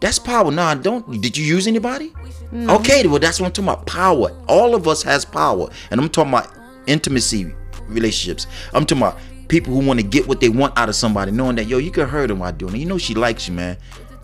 That's 0.00 0.18
power. 0.18 0.50
Nah, 0.50 0.74
don't. 0.74 1.20
Did 1.22 1.36
you 1.36 1.44
use 1.44 1.66
anybody? 1.66 2.12
Okay, 2.52 3.06
well 3.06 3.18
that's 3.18 3.40
what 3.40 3.46
I'm 3.46 3.52
talking 3.52 3.68
about. 3.70 3.86
Power. 3.86 4.30
All 4.48 4.74
of 4.74 4.86
us 4.86 5.02
has 5.02 5.24
power, 5.24 5.68
and 5.90 6.00
I'm 6.00 6.08
talking 6.08 6.32
about 6.32 6.52
intimacy 6.86 7.52
relationships. 7.88 8.46
I'm 8.74 8.84
talking 8.84 9.02
about 9.02 9.18
people 9.48 9.72
who 9.74 9.86
want 9.86 10.00
to 10.00 10.06
get 10.06 10.26
what 10.28 10.40
they 10.40 10.48
want 10.48 10.76
out 10.78 10.88
of 10.88 10.94
somebody, 10.94 11.30
knowing 11.32 11.56
that 11.56 11.66
yo, 11.66 11.78
you 11.78 11.90
can 11.90 12.08
hurt 12.08 12.28
them 12.28 12.40
while 12.40 12.52
doing 12.52 12.74
it. 12.74 12.78
You 12.78 12.86
know 12.86 12.98
she 12.98 13.14
likes 13.14 13.48
you, 13.48 13.54
man. 13.54 13.76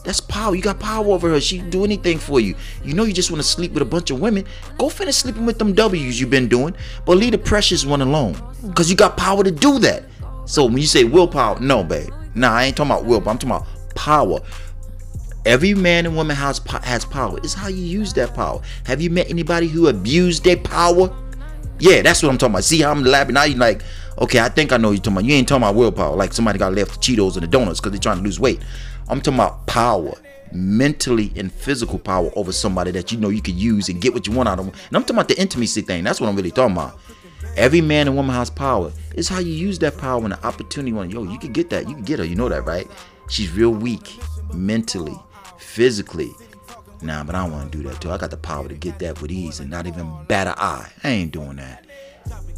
That's 0.05 0.21
power. 0.21 0.55
You 0.55 0.63
got 0.63 0.81
power 0.81 1.07
over 1.07 1.29
her. 1.31 1.41
She 1.41 1.59
do 1.59 1.85
anything 1.85 2.19
for 2.19 2.41
you. 2.41 2.55
You 2.85 2.95
know 2.95 3.05
you 3.05 3.13
just 3.13 3.31
want 3.31 3.43
to 3.43 3.49
sleep 3.49 3.73
with 3.73 3.83
a 3.83 3.87
bunch 3.87 4.11
of 4.11 4.21
women. 4.21 4.47
Go 4.79 4.89
finish 4.89 5.17
sleeping 5.17 5.45
with 5.45 5.59
them 5.59 5.75
W's 5.75 6.19
you've 6.19 6.31
been 6.31 6.49
doing. 6.49 6.75
But 7.05 7.19
leave 7.19 7.33
the 7.33 7.39
precious 7.39 7.85
one 7.85 8.01
alone. 8.01 8.35
Cause 8.75 8.89
you 8.89 8.97
got 8.97 9.17
power 9.17 9.45
to 9.45 9.51
do 9.51 9.79
that. 9.81 10.05
So 10.47 10.65
when 10.65 10.79
you 10.79 10.87
say 10.87 11.05
willpower, 11.05 11.61
no, 11.61 11.85
babe. 11.85 12.11
Nah, 12.35 12.53
I 12.53 12.65
ain't 12.65 12.77
talking 12.77 12.93
about 12.93 13.05
willpower. 13.05 13.33
I'm 13.33 13.39
talking 13.39 13.57
about 13.57 13.67
power. 13.95 14.41
Every 15.45 15.75
man 15.75 16.07
and 16.07 16.17
woman 16.17 16.37
has 16.37 16.59
has 16.83 17.05
power. 17.05 17.39
It's 17.39 17.55
how 17.55 17.69
you 17.69 17.83
use 17.83 18.13
that 18.15 18.35
power. 18.35 18.61
Have 18.85 19.01
you 19.01 19.11
met 19.11 19.31
anybody 19.31 19.69
who 19.69 19.89
abused 19.89 20.45
their 20.45 20.57
power? 20.57 21.15
Yeah, 21.79 22.03
that's 22.03 22.23
what 22.23 22.31
I'm 22.31 22.39
talking 22.39 22.55
about. 22.55 22.65
See 22.65 22.81
how 22.83 22.91
I'm 22.91 23.05
labbing? 23.05 23.33
Now 23.33 23.45
you 23.45 23.57
like, 23.57 23.83
okay, 24.19 24.41
I 24.41 24.51
think 24.51 24.73
I 24.73 24.77
know 24.77 24.91
you're 24.91 24.99
talking 24.99 25.15
about. 25.15 25.25
You 25.25 25.35
ain't 25.35 25.49
talking 25.49 25.63
about 25.63 25.77
willpower. 25.77 26.15
Like 26.15 26.33
somebody 26.33 26.59
got 26.59 26.75
left 26.75 26.93
the 26.93 26.99
Cheetos 26.99 27.35
and 27.35 27.43
the 27.43 27.47
donuts 27.47 27.81
because 27.81 27.93
they're 27.93 28.01
trying 28.01 28.19
to 28.19 28.23
lose 28.23 28.39
weight. 28.39 28.61
I'm 29.11 29.21
talking 29.21 29.39
about 29.39 29.67
power, 29.67 30.15
mentally 30.53 31.33
and 31.37 31.53
physical 31.53 31.99
power 31.99 32.31
over 32.37 32.53
somebody 32.53 32.91
that 32.93 33.11
you 33.11 33.19
know 33.19 33.29
you 33.29 33.43
could 33.43 33.55
use 33.55 33.89
and 33.89 34.01
get 34.01 34.15
what 34.15 34.27
you 34.27 34.33
want 34.33 34.49
out 34.49 34.59
of 34.59 34.67
them. 34.67 34.75
And 34.89 34.97
I'm 34.97 35.03
talking 35.03 35.17
about 35.17 35.29
the 35.29 35.41
intimacy 35.41 35.83
thing. 35.83 36.05
That's 36.05 36.21
what 36.21 36.29
I'm 36.29 36.37
really 36.37 36.51
talking 36.51 36.77
about. 36.77 36.99
Every 37.57 37.81
man 37.81 38.07
and 38.07 38.17
woman 38.17 38.35
has 38.35 38.51
power. 38.51 38.93
It's 39.15 39.29
how 39.29 39.41
you 39.41 39.53
use 39.53 39.79
that 39.81 39.99
power 39.99 40.21
when 40.21 40.31
the 40.31 40.47
opportunity 40.47 40.93
when 40.93 41.11
yo, 41.11 41.25
you 41.25 41.39
can 41.39 41.53
get 41.53 41.71
that. 41.71 41.89
You 41.89 41.95
can 41.95 42.05
get 42.05 42.21
her. 42.21 42.25
You 42.25 42.37
know 42.37 42.49
that, 42.49 42.65
right? 42.65 42.89
She's 43.29 43.51
real 43.51 43.71
weak 43.71 44.19
mentally, 44.55 45.19
physically. 45.59 46.31
Nah, 47.03 47.25
but 47.25 47.35
I 47.35 47.43
don't 47.43 47.53
want 47.53 47.73
to 47.73 47.79
do 47.79 47.89
that 47.89 48.01
too. 48.01 48.11
I 48.11 48.19
got 48.19 48.31
the 48.31 48.37
power 48.37 48.69
to 48.69 48.75
get 48.75 48.99
that 49.01 49.21
with 49.21 49.31
ease 49.31 49.59
and 49.59 49.71
not 49.71 49.87
even 49.87 50.13
bat 50.29 50.47
an 50.47 50.55
eye. 50.57 50.91
I 51.03 51.09
ain't 51.09 51.33
doing 51.33 51.57
that. 51.57 51.87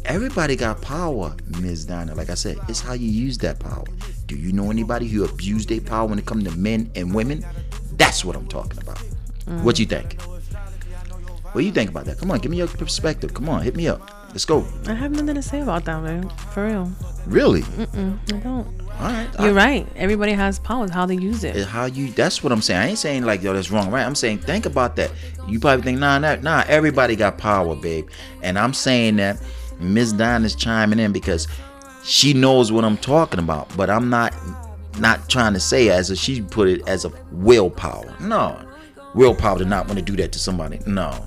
Everybody 0.05 0.55
got 0.55 0.81
power, 0.81 1.35
Ms. 1.61 1.85
Dinah. 1.85 2.13
Like 2.15 2.29
I 2.29 2.33
said, 2.33 2.57
it's 2.67 2.81
how 2.81 2.93
you 2.93 3.07
use 3.09 3.37
that 3.39 3.59
power. 3.59 3.85
Do 4.27 4.35
you 4.35 4.51
know 4.51 4.69
anybody 4.69 5.07
who 5.07 5.23
abused 5.23 5.69
their 5.69 5.81
power 5.81 6.07
when 6.07 6.19
it 6.19 6.25
comes 6.25 6.43
to 6.45 6.51
men 6.57 6.91
and 6.95 7.13
women? 7.13 7.45
That's 7.93 8.25
what 8.25 8.35
I'm 8.35 8.47
talking 8.47 8.79
about. 8.81 8.97
Mm. 9.45 9.63
What 9.63 9.79
you 9.79 9.85
think? 9.85 10.21
What 10.21 11.61
do 11.61 11.65
you 11.67 11.71
think 11.71 11.89
about 11.89 12.05
that? 12.05 12.17
Come 12.17 12.31
on, 12.31 12.39
give 12.39 12.51
me 12.51 12.57
your 12.57 12.67
perspective. 12.67 13.33
Come 13.33 13.47
on, 13.47 13.61
hit 13.61 13.75
me 13.75 13.87
up. 13.87 14.01
Let's 14.29 14.45
go. 14.45 14.65
I 14.87 14.93
have 14.95 15.11
nothing 15.11 15.35
to 15.35 15.41
say 15.43 15.61
about 15.61 15.85
that, 15.85 16.01
man. 16.01 16.27
For 16.53 16.65
real, 16.67 16.91
Really? 17.27 17.61
I 17.61 18.39
don't. 18.39 18.67
All 18.99 19.09
right. 19.09 19.29
You're 19.39 19.49
I- 19.51 19.65
right. 19.65 19.87
Everybody 19.95 20.31
has 20.33 20.59
powers. 20.59 20.89
How 20.89 21.05
they 21.05 21.15
use 21.15 21.43
it. 21.43 21.65
how 21.67 21.85
you 21.85 22.11
that's 22.11 22.43
what 22.43 22.51
I'm 22.51 22.61
saying. 22.61 22.79
I 22.81 22.87
ain't 22.89 22.97
saying 22.97 23.23
like 23.23 23.41
yo 23.43 23.53
that's 23.53 23.69
wrong, 23.71 23.91
right? 23.91 24.05
I'm 24.05 24.15
saying 24.15 24.39
think 24.39 24.65
about 24.65 24.95
that. 24.95 25.11
You 25.47 25.59
probably 25.59 25.83
think 25.83 25.99
nah 25.99 26.17
nah 26.17 26.35
nah 26.35 26.63
everybody 26.67 27.15
got 27.15 27.37
power, 27.37 27.75
babe. 27.75 28.09
And 28.41 28.57
I'm 28.57 28.73
saying 28.73 29.17
that 29.17 29.39
Miss 29.79 30.11
Dinah's 30.11 30.55
chiming 30.55 30.99
in 30.99 31.11
because 31.11 31.47
she 32.03 32.33
knows 32.33 32.71
what 32.71 32.85
I'm 32.85 32.97
talking 32.97 33.39
about, 33.39 33.75
but 33.75 33.89
I'm 33.89 34.09
not 34.09 34.33
not 34.99 35.27
trying 35.29 35.53
to 35.53 35.59
say 35.59 35.89
as 35.89 36.11
if 36.11 36.19
she 36.19 36.41
put 36.41 36.67
it 36.67 36.87
as 36.87 37.05
a 37.05 37.11
willpower. 37.31 38.15
No. 38.19 38.59
Willpower 39.15 39.59
to 39.59 39.65
not 39.65 39.87
want 39.87 39.99
to 39.99 40.05
do 40.05 40.15
that 40.17 40.31
to 40.33 40.39
somebody. 40.39 40.79
No. 40.85 41.25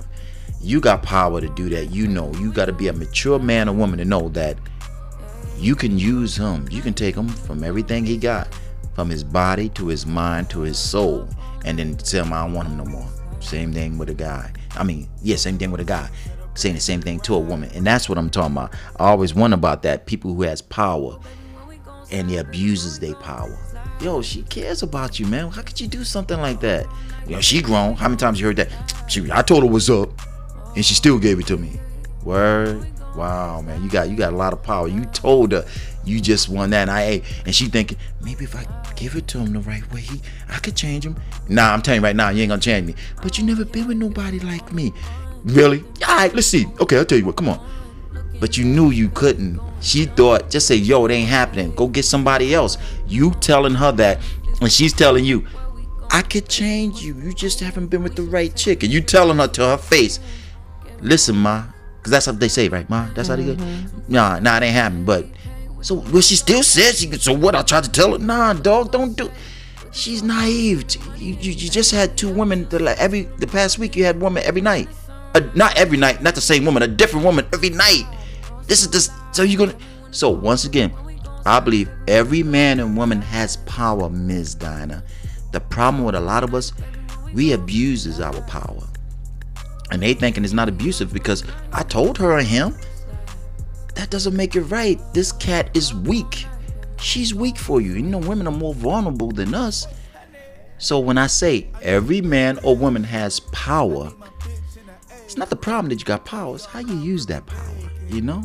You 0.61 0.79
got 0.79 1.03
power 1.03 1.41
to 1.41 1.49
do 1.49 1.69
that. 1.69 1.91
You 1.91 2.07
know, 2.07 2.33
you 2.35 2.51
got 2.51 2.65
to 2.65 2.73
be 2.73 2.87
a 2.87 2.93
mature 2.93 3.39
man 3.39 3.69
or 3.69 3.73
woman 3.73 3.99
to 3.99 4.05
know 4.05 4.29
that 4.29 4.57
you 5.57 5.75
can 5.75 5.97
use 5.97 6.35
him. 6.37 6.67
You 6.71 6.81
can 6.81 6.93
take 6.93 7.15
him 7.15 7.27
from 7.27 7.63
everything 7.63 8.05
he 8.05 8.17
got, 8.17 8.47
from 8.95 9.09
his 9.09 9.23
body 9.23 9.69
to 9.69 9.87
his 9.87 10.05
mind 10.05 10.49
to 10.51 10.61
his 10.61 10.77
soul, 10.77 11.27
and 11.65 11.77
then 11.77 11.95
tell 11.97 12.25
him 12.25 12.33
I 12.33 12.45
don't 12.45 12.53
want 12.53 12.69
him 12.69 12.77
no 12.77 12.85
more. 12.85 13.07
Same 13.39 13.71
thing 13.71 13.97
with 13.97 14.09
a 14.09 14.13
guy. 14.13 14.51
I 14.75 14.83
mean, 14.83 15.07
yeah, 15.21 15.35
same 15.35 15.57
thing 15.57 15.71
with 15.71 15.81
a 15.81 15.85
guy. 15.85 16.09
Saying 16.57 16.75
the 16.75 16.81
same 16.81 17.01
thing 17.01 17.19
to 17.21 17.35
a 17.35 17.39
woman, 17.39 17.69
and 17.75 17.85
that's 17.85 18.09
what 18.09 18.17
I'm 18.17 18.31
talking 18.31 18.53
about. 18.53 18.73
I 18.97 19.09
always 19.09 19.35
wonder 19.35 19.55
about 19.55 19.83
that. 19.83 20.07
People 20.07 20.33
who 20.33 20.41
has 20.41 20.61
power 20.61 21.19
and 22.11 22.29
he 22.29 22.37
abuses 22.37 22.99
their 22.99 23.15
power. 23.15 23.57
Yo, 24.01 24.21
she 24.21 24.43
cares 24.43 24.83
about 24.83 25.19
you, 25.19 25.25
man. 25.27 25.49
How 25.49 25.61
could 25.61 25.79
you 25.79 25.87
do 25.87 26.03
something 26.03 26.39
like 26.39 26.59
that? 26.61 26.87
You 27.27 27.35
know, 27.35 27.41
she 27.41 27.61
grown. 27.61 27.95
How 27.95 28.07
many 28.07 28.17
times 28.17 28.39
you 28.39 28.47
heard 28.47 28.57
that? 28.57 28.69
She, 29.09 29.25
I 29.31 29.41
told 29.41 29.63
her 29.63 29.69
what's 29.69 29.89
up, 29.89 30.09
and 30.75 30.83
she 30.83 30.93
still 30.93 31.17
gave 31.17 31.39
it 31.39 31.47
to 31.47 31.55
me. 31.55 31.79
Word. 32.25 32.85
Wow, 33.15 33.61
man, 33.61 33.81
you 33.81 33.89
got 33.89 34.09
you 34.09 34.17
got 34.17 34.33
a 34.33 34.35
lot 34.35 34.51
of 34.53 34.61
power. 34.61 34.87
You 34.87 35.05
told 35.05 35.53
her 35.53 35.65
you 36.03 36.19
just 36.19 36.49
won 36.49 36.71
that, 36.71 36.81
and 36.81 36.91
I 36.91 37.21
and 37.45 37.55
she 37.55 37.65
thinking 37.65 37.97
maybe 38.21 38.43
if 38.43 38.55
I 38.55 38.65
give 38.95 39.15
it 39.15 39.27
to 39.29 39.39
him 39.39 39.53
the 39.53 39.59
right 39.61 39.89
way, 39.91 40.01
he, 40.01 40.21
I 40.49 40.59
could 40.59 40.75
change 40.75 41.05
him. 41.05 41.15
Nah, 41.47 41.73
I'm 41.73 41.81
telling 41.81 42.01
you 42.01 42.05
right 42.05 42.15
now, 42.15 42.29
you 42.29 42.41
ain't 42.41 42.49
gonna 42.49 42.61
change 42.61 42.85
me. 42.85 42.95
But 43.21 43.37
you 43.37 43.45
never 43.45 43.63
been 43.65 43.87
with 43.87 43.97
nobody 43.97 44.39
like 44.39 44.71
me. 44.71 44.93
Really? 45.45 45.83
All 46.07 46.17
right, 46.17 46.33
let's 46.33 46.47
see. 46.47 46.65
Okay, 46.79 46.97
I'll 46.97 47.05
tell 47.05 47.17
you 47.17 47.25
what. 47.25 47.35
Come 47.35 47.49
on. 47.49 47.65
But 48.39 48.57
you 48.57 48.65
knew 48.65 48.91
you 48.91 49.09
couldn't. 49.09 49.59
She 49.81 50.05
thought, 50.05 50.49
just 50.49 50.67
say, 50.67 50.75
yo, 50.75 51.05
it 51.05 51.11
ain't 51.11 51.29
happening. 51.29 51.73
Go 51.75 51.87
get 51.87 52.05
somebody 52.05 52.53
else. 52.53 52.77
You 53.07 53.31
telling 53.31 53.75
her 53.75 53.91
that 53.93 54.19
and 54.61 54.71
she's 54.71 54.93
telling 54.93 55.25
you, 55.25 55.45
I 56.09 56.21
could 56.21 56.47
change 56.47 57.01
you. 57.01 57.13
You 57.15 57.33
just 57.33 57.59
haven't 57.59 57.87
been 57.87 58.03
with 58.03 58.15
the 58.15 58.23
right 58.23 58.55
chick. 58.55 58.83
And 58.83 58.91
you 58.91 59.01
telling 59.01 59.37
her 59.37 59.47
to 59.47 59.61
her 59.61 59.77
face, 59.77 60.19
listen, 61.01 61.35
ma, 61.35 61.65
because 61.97 62.11
that's 62.11 62.27
what 62.27 62.39
they 62.39 62.47
say, 62.47 62.69
right, 62.69 62.89
ma? 62.89 63.07
That's 63.13 63.27
how 63.27 63.35
they 63.35 63.45
go. 63.45 63.55
Mm-hmm. 63.55 64.13
Nah, 64.13 64.39
nah, 64.39 64.57
it 64.57 64.63
ain't 64.63 64.73
happening. 64.73 65.05
But 65.05 65.27
so, 65.81 65.95
well, 65.95 66.21
she 66.21 66.35
still 66.35 66.63
says 66.63 66.99
she. 66.99 67.11
So 67.13 67.33
what? 67.33 67.55
I 67.55 67.61
tried 67.61 67.83
to 67.83 67.91
tell 67.91 68.13
her, 68.13 68.17
nah, 68.17 68.53
dog, 68.53 68.91
don't 68.91 69.15
do. 69.15 69.29
She's 69.91 70.23
naive. 70.23 70.85
You, 71.17 71.33
you, 71.33 71.51
you 71.51 71.69
just 71.69 71.91
had 71.91 72.17
two 72.17 72.31
women. 72.31 72.67
The, 72.69 72.79
like, 72.79 72.97
every 72.97 73.23
the 73.23 73.47
past 73.47 73.77
week, 73.77 73.95
you 73.95 74.05
had 74.05 74.19
woman 74.19 74.43
every 74.43 74.61
night. 74.61 74.89
Uh, 75.37 75.51
not 75.53 75.77
every 75.77 75.99
night, 75.99 76.23
not 76.23 76.33
the 76.33 76.41
same 76.41 76.65
woman, 76.65 76.81
a 76.81 76.87
different 76.87 77.23
woman 77.23 77.45
every 77.53 77.69
night. 77.69 78.05
This 78.65 78.81
is 78.81 78.89
this. 78.89 79.11
So 79.31 79.43
you're 79.43 79.67
gonna. 79.67 79.77
So 80.09 80.31
once 80.31 80.65
again, 80.65 80.91
I 81.45 81.59
believe 81.59 81.91
every 82.07 82.41
man 82.41 82.79
and 82.79 82.97
woman 82.97 83.21
has 83.21 83.57
power, 83.57 84.09
Ms. 84.09 84.55
Dinah. 84.55 85.03
The 85.51 85.59
problem 85.59 86.03
with 86.03 86.15
a 86.15 86.19
lot 86.19 86.43
of 86.43 86.55
us, 86.55 86.73
we 87.35 87.53
abuses 87.53 88.19
our 88.19 88.41
power. 88.41 88.81
And 89.91 90.01
they 90.01 90.15
thinking 90.15 90.43
it's 90.43 90.53
not 90.53 90.69
abusive 90.69 91.13
because 91.13 91.43
I 91.71 91.83
told 91.83 92.17
her 92.17 92.39
and 92.39 92.47
him. 92.47 92.75
That 93.93 94.09
doesn't 94.09 94.35
make 94.35 94.55
it 94.55 94.61
right. 94.63 94.99
This 95.13 95.31
cat 95.31 95.69
is 95.75 95.93
weak. 95.93 96.47
She's 96.99 97.33
weak 97.35 97.57
for 97.57 97.79
you. 97.79 97.93
You 97.93 98.01
know, 98.01 98.17
women 98.17 98.47
are 98.47 98.51
more 98.51 98.73
vulnerable 98.73 99.31
than 99.31 99.53
us. 99.53 99.85
So 100.79 100.97
when 100.97 101.19
I 101.19 101.27
say 101.27 101.67
every 101.83 102.21
man 102.21 102.59
or 102.63 102.75
woman 102.75 103.03
has 103.03 103.39
power, 103.39 104.11
it's 105.37 105.39
not 105.39 105.49
the 105.51 105.55
problem 105.55 105.89
that 105.89 105.99
you 105.99 106.05
got 106.05 106.25
power, 106.25 106.55
it's 106.55 106.65
how 106.65 106.79
you 106.79 106.97
use 106.97 107.27
that 107.27 107.45
power, 107.45 107.91
you 108.09 108.21
know? 108.21 108.41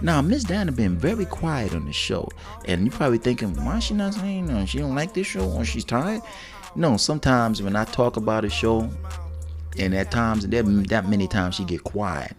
Now, 0.00 0.22
Miss 0.22 0.44
Dana 0.44 0.70
been 0.70 0.96
very 0.96 1.24
quiet 1.24 1.74
on 1.74 1.86
the 1.86 1.92
show, 1.92 2.28
and 2.66 2.86
you're 2.86 2.92
probably 2.92 3.18
thinking, 3.18 3.52
why 3.64 3.80
she 3.80 3.94
not 3.94 4.14
saying 4.14 4.46
no? 4.46 4.64
She 4.64 4.78
don't 4.78 4.94
like 4.94 5.12
this 5.12 5.26
show 5.26 5.50
or 5.50 5.64
she's 5.64 5.84
tired? 5.84 6.22
No, 6.76 6.98
sometimes 6.98 7.62
when 7.62 7.74
I 7.74 7.84
talk 7.84 8.16
about 8.16 8.44
a 8.44 8.48
show, 8.48 8.88
and 9.78 9.94
at 9.94 10.10
times, 10.10 10.44
and 10.44 10.52
that 10.88 11.08
many 11.08 11.28
times 11.28 11.54
she 11.56 11.64
get 11.64 11.84
quiet. 11.84 12.32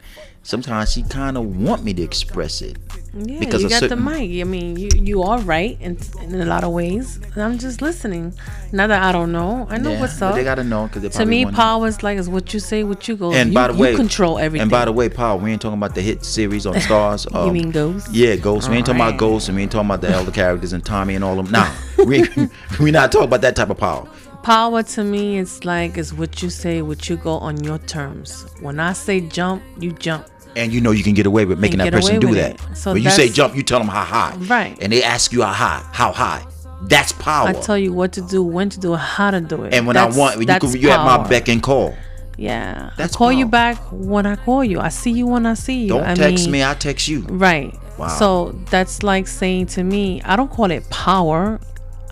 Sometimes 0.44 0.94
she 0.94 1.04
kind 1.04 1.36
of 1.38 1.58
want 1.58 1.84
me 1.84 1.94
to 1.94 2.02
express 2.02 2.62
it. 2.62 2.78
Yeah, 3.14 3.40
Because 3.40 3.62
you 3.62 3.68
got 3.68 3.82
certain- 3.82 4.02
the 4.02 4.10
mic. 4.12 4.40
I 4.40 4.46
mean, 4.46 4.78
you 4.78 4.88
you 4.96 5.22
are 5.24 5.40
right 5.40 5.78
in, 5.82 5.98
in 6.22 6.40
a 6.40 6.46
lot 6.46 6.64
of 6.64 6.72
ways. 6.72 7.20
And 7.34 7.44
I'm 7.44 7.58
just 7.58 7.82
listening. 7.82 8.34
now 8.72 8.88
that 8.88 9.04
I 9.04 9.12
don't 9.12 9.34
know. 9.34 9.68
I 9.70 9.78
know 9.78 9.92
Yeah, 9.92 10.00
what's 10.00 10.22
up. 10.22 10.36
they 10.36 10.46
gotta 10.46 10.64
know 10.64 10.88
because 10.94 11.14
to 11.16 11.26
me, 11.26 11.46
power 11.46 11.86
is 11.88 12.02
like 12.02 12.18
is 12.18 12.30
what 12.30 12.54
you 12.54 12.62
say, 12.62 12.86
what 12.86 13.10
you 13.10 13.18
go. 13.18 13.34
And 13.34 13.50
you, 13.50 13.56
by 13.56 13.68
the 13.68 13.74
you 13.74 13.80
way, 13.82 13.96
control 13.96 14.38
everything. 14.40 14.62
And 14.62 14.72
by 14.72 14.86
the 14.86 14.94
way, 14.94 15.10
Paul, 15.10 15.40
we 15.40 15.52
ain't 15.52 15.62
talking 15.62 15.78
about 15.78 15.96
the 15.96 16.02
hit 16.02 16.24
series 16.24 16.66
on 16.66 16.76
Starz. 16.88 17.30
You 17.30 17.38
um, 17.38 17.52
mean 17.52 17.72
Ghost? 17.72 18.08
Yeah, 18.14 18.38
Ghost. 18.38 18.70
We 18.70 18.78
ain't 18.78 18.86
talking 18.86 19.02
about 19.02 19.18
ghosts 19.18 19.50
and 19.50 19.58
we 19.58 19.64
ain't 19.64 19.72
talking 19.74 19.88
about 19.90 20.00
the 20.00 20.10
elder 20.10 20.32
characters 20.32 20.72
and 20.72 20.86
Tommy 20.86 21.16
and 21.16 21.26
all 21.26 21.40
of 21.40 21.52
them. 21.52 21.62
Nah, 21.62 22.06
we 22.06 22.24
we 22.80 22.92
not 22.92 23.12
talking 23.12 23.28
about 23.28 23.42
that 23.42 23.58
type 23.58 23.70
of 23.70 23.78
power. 23.78 24.08
Power 24.48 24.82
to 24.82 25.04
me 25.04 25.38
is 25.40 25.66
like 25.66 25.98
is 25.98 26.14
what 26.14 26.42
you 26.42 26.50
say, 26.50 26.82
what 26.82 27.10
you 27.10 27.18
go 27.18 27.34
on 27.34 27.62
your 27.66 27.80
terms. 27.80 28.46
When 28.62 28.80
I 28.80 28.94
say 28.94 29.20
jump, 29.20 29.62
you 29.78 29.92
jump. 29.92 30.26
And 30.56 30.72
you 30.72 30.80
know 30.80 30.92
you 30.92 31.04
can 31.04 31.14
get 31.14 31.26
away 31.26 31.44
with 31.44 31.60
making 31.60 31.80
that 31.80 31.92
person 31.92 32.22
do 32.22 32.34
that. 32.36 32.54
it. 32.54 32.78
So 32.78 32.94
when 32.94 33.04
you 33.04 33.10
say 33.10 33.28
jump, 33.28 33.58
you 33.58 33.62
tell 33.62 33.80
them 33.80 33.90
how 33.90 34.06
high. 34.06 34.34
Right. 34.38 34.78
And 34.82 34.94
they 34.94 35.04
ask 35.04 35.34
you 35.34 35.42
how 35.42 35.52
high, 35.52 35.86
how 35.92 36.14
high. 36.14 36.48
That's 36.84 37.12
power. 37.12 37.50
I 37.50 37.54
tell 37.56 37.78
you 37.78 37.92
what 37.92 38.14
to 38.14 38.22
do, 38.22 38.42
when 38.42 38.70
to 38.70 38.80
do 38.80 38.94
it, 38.94 39.00
how 39.00 39.32
to 39.32 39.42
do 39.42 39.66
it. 39.66 39.74
and 39.74 39.86
when 39.86 39.96
That's- 39.96 40.16
I 40.16 40.18
want, 40.18 40.40
you 40.40 40.46
can, 40.48 40.82
you 40.82 40.92
at 40.92 41.04
my 41.04 41.18
power. 41.18 41.28
beck 41.28 41.50
and 41.50 41.62
call. 41.62 41.98
Yeah, 42.38 42.92
That's 42.96 43.16
I 43.16 43.18
call 43.18 43.34
you 43.34 43.48
back 43.48 43.78
when 43.92 44.26
I 44.26 44.38
call 44.38 44.64
you. 44.64 44.80
I 44.80 44.88
see 44.88 45.12
you 45.12 45.28
when 45.28 45.46
I 45.46 45.56
see 45.56 45.82
you. 45.82 45.90
Don't 45.90 46.06
I 46.06 46.16
text 46.16 46.46
mean, 46.46 46.52
me, 46.54 46.64
I 46.64 46.74
text 46.74 47.10
you. 47.10 47.26
Right. 47.28 47.78
Wow. 47.98 48.08
So 48.08 48.52
that's 48.70 49.04
like 49.04 49.28
saying 49.28 49.66
to 49.76 49.84
me, 49.84 50.22
I 50.22 50.38
don't 50.38 50.50
call 50.50 50.72
it 50.72 50.90
power. 50.90 51.60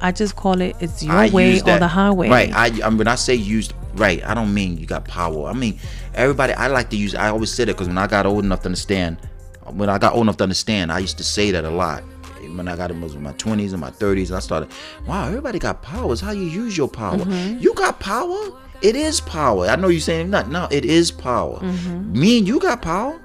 I 0.01 0.11
just 0.11 0.35
call 0.35 0.61
it 0.61 0.75
it's 0.79 1.03
your 1.03 1.13
I 1.13 1.29
way 1.29 1.59
or 1.59 1.79
the 1.79 1.87
highway. 1.87 2.29
Right. 2.29 2.51
I, 2.53 2.71
I 2.83 2.89
when 2.89 3.07
I 3.07 3.15
say 3.15 3.35
used 3.35 3.73
right, 3.95 4.23
I 4.25 4.33
don't 4.33 4.53
mean 4.53 4.77
you 4.77 4.85
got 4.85 5.05
power. 5.05 5.47
I 5.47 5.53
mean 5.53 5.79
everybody. 6.13 6.53
I 6.53 6.67
like 6.67 6.89
to 6.91 6.97
use. 6.97 7.15
I 7.15 7.29
always 7.29 7.51
said 7.51 7.69
it 7.69 7.73
because 7.73 7.87
when 7.87 7.97
I 7.97 8.07
got 8.07 8.25
old 8.25 8.43
enough 8.43 8.61
to 8.61 8.65
understand, 8.65 9.17
when 9.71 9.89
I 9.89 9.97
got 9.97 10.13
old 10.13 10.23
enough 10.23 10.37
to 10.37 10.43
understand, 10.43 10.91
I 10.91 10.99
used 10.99 11.17
to 11.17 11.23
say 11.23 11.51
that 11.51 11.65
a 11.65 11.69
lot. 11.69 12.03
When 12.55 12.67
I 12.67 12.75
got 12.75 12.91
in 12.91 13.23
my 13.23 13.33
twenties 13.33 13.73
and 13.73 13.81
my 13.81 13.89
thirties, 13.89 14.31
I 14.31 14.39
started. 14.39 14.69
Wow, 15.07 15.27
everybody 15.27 15.59
got 15.59 15.81
power. 15.81 16.11
It's 16.13 16.21
how 16.21 16.31
you 16.31 16.43
use 16.43 16.77
your 16.77 16.87
power. 16.87 17.17
Mm-hmm. 17.17 17.59
You 17.59 17.73
got 17.73 17.99
power. 17.99 18.51
It 18.81 18.95
is 18.95 19.19
power. 19.21 19.67
I 19.67 19.75
know 19.75 19.87
you're 19.87 19.99
saying 19.99 20.29
not. 20.29 20.49
No, 20.49 20.67
it 20.69 20.85
is 20.85 21.11
power. 21.11 21.59
Mm-hmm. 21.59 22.19
Me 22.19 22.37
and 22.37 22.47
you 22.47 22.59
got 22.59 22.81
power. 22.81 23.19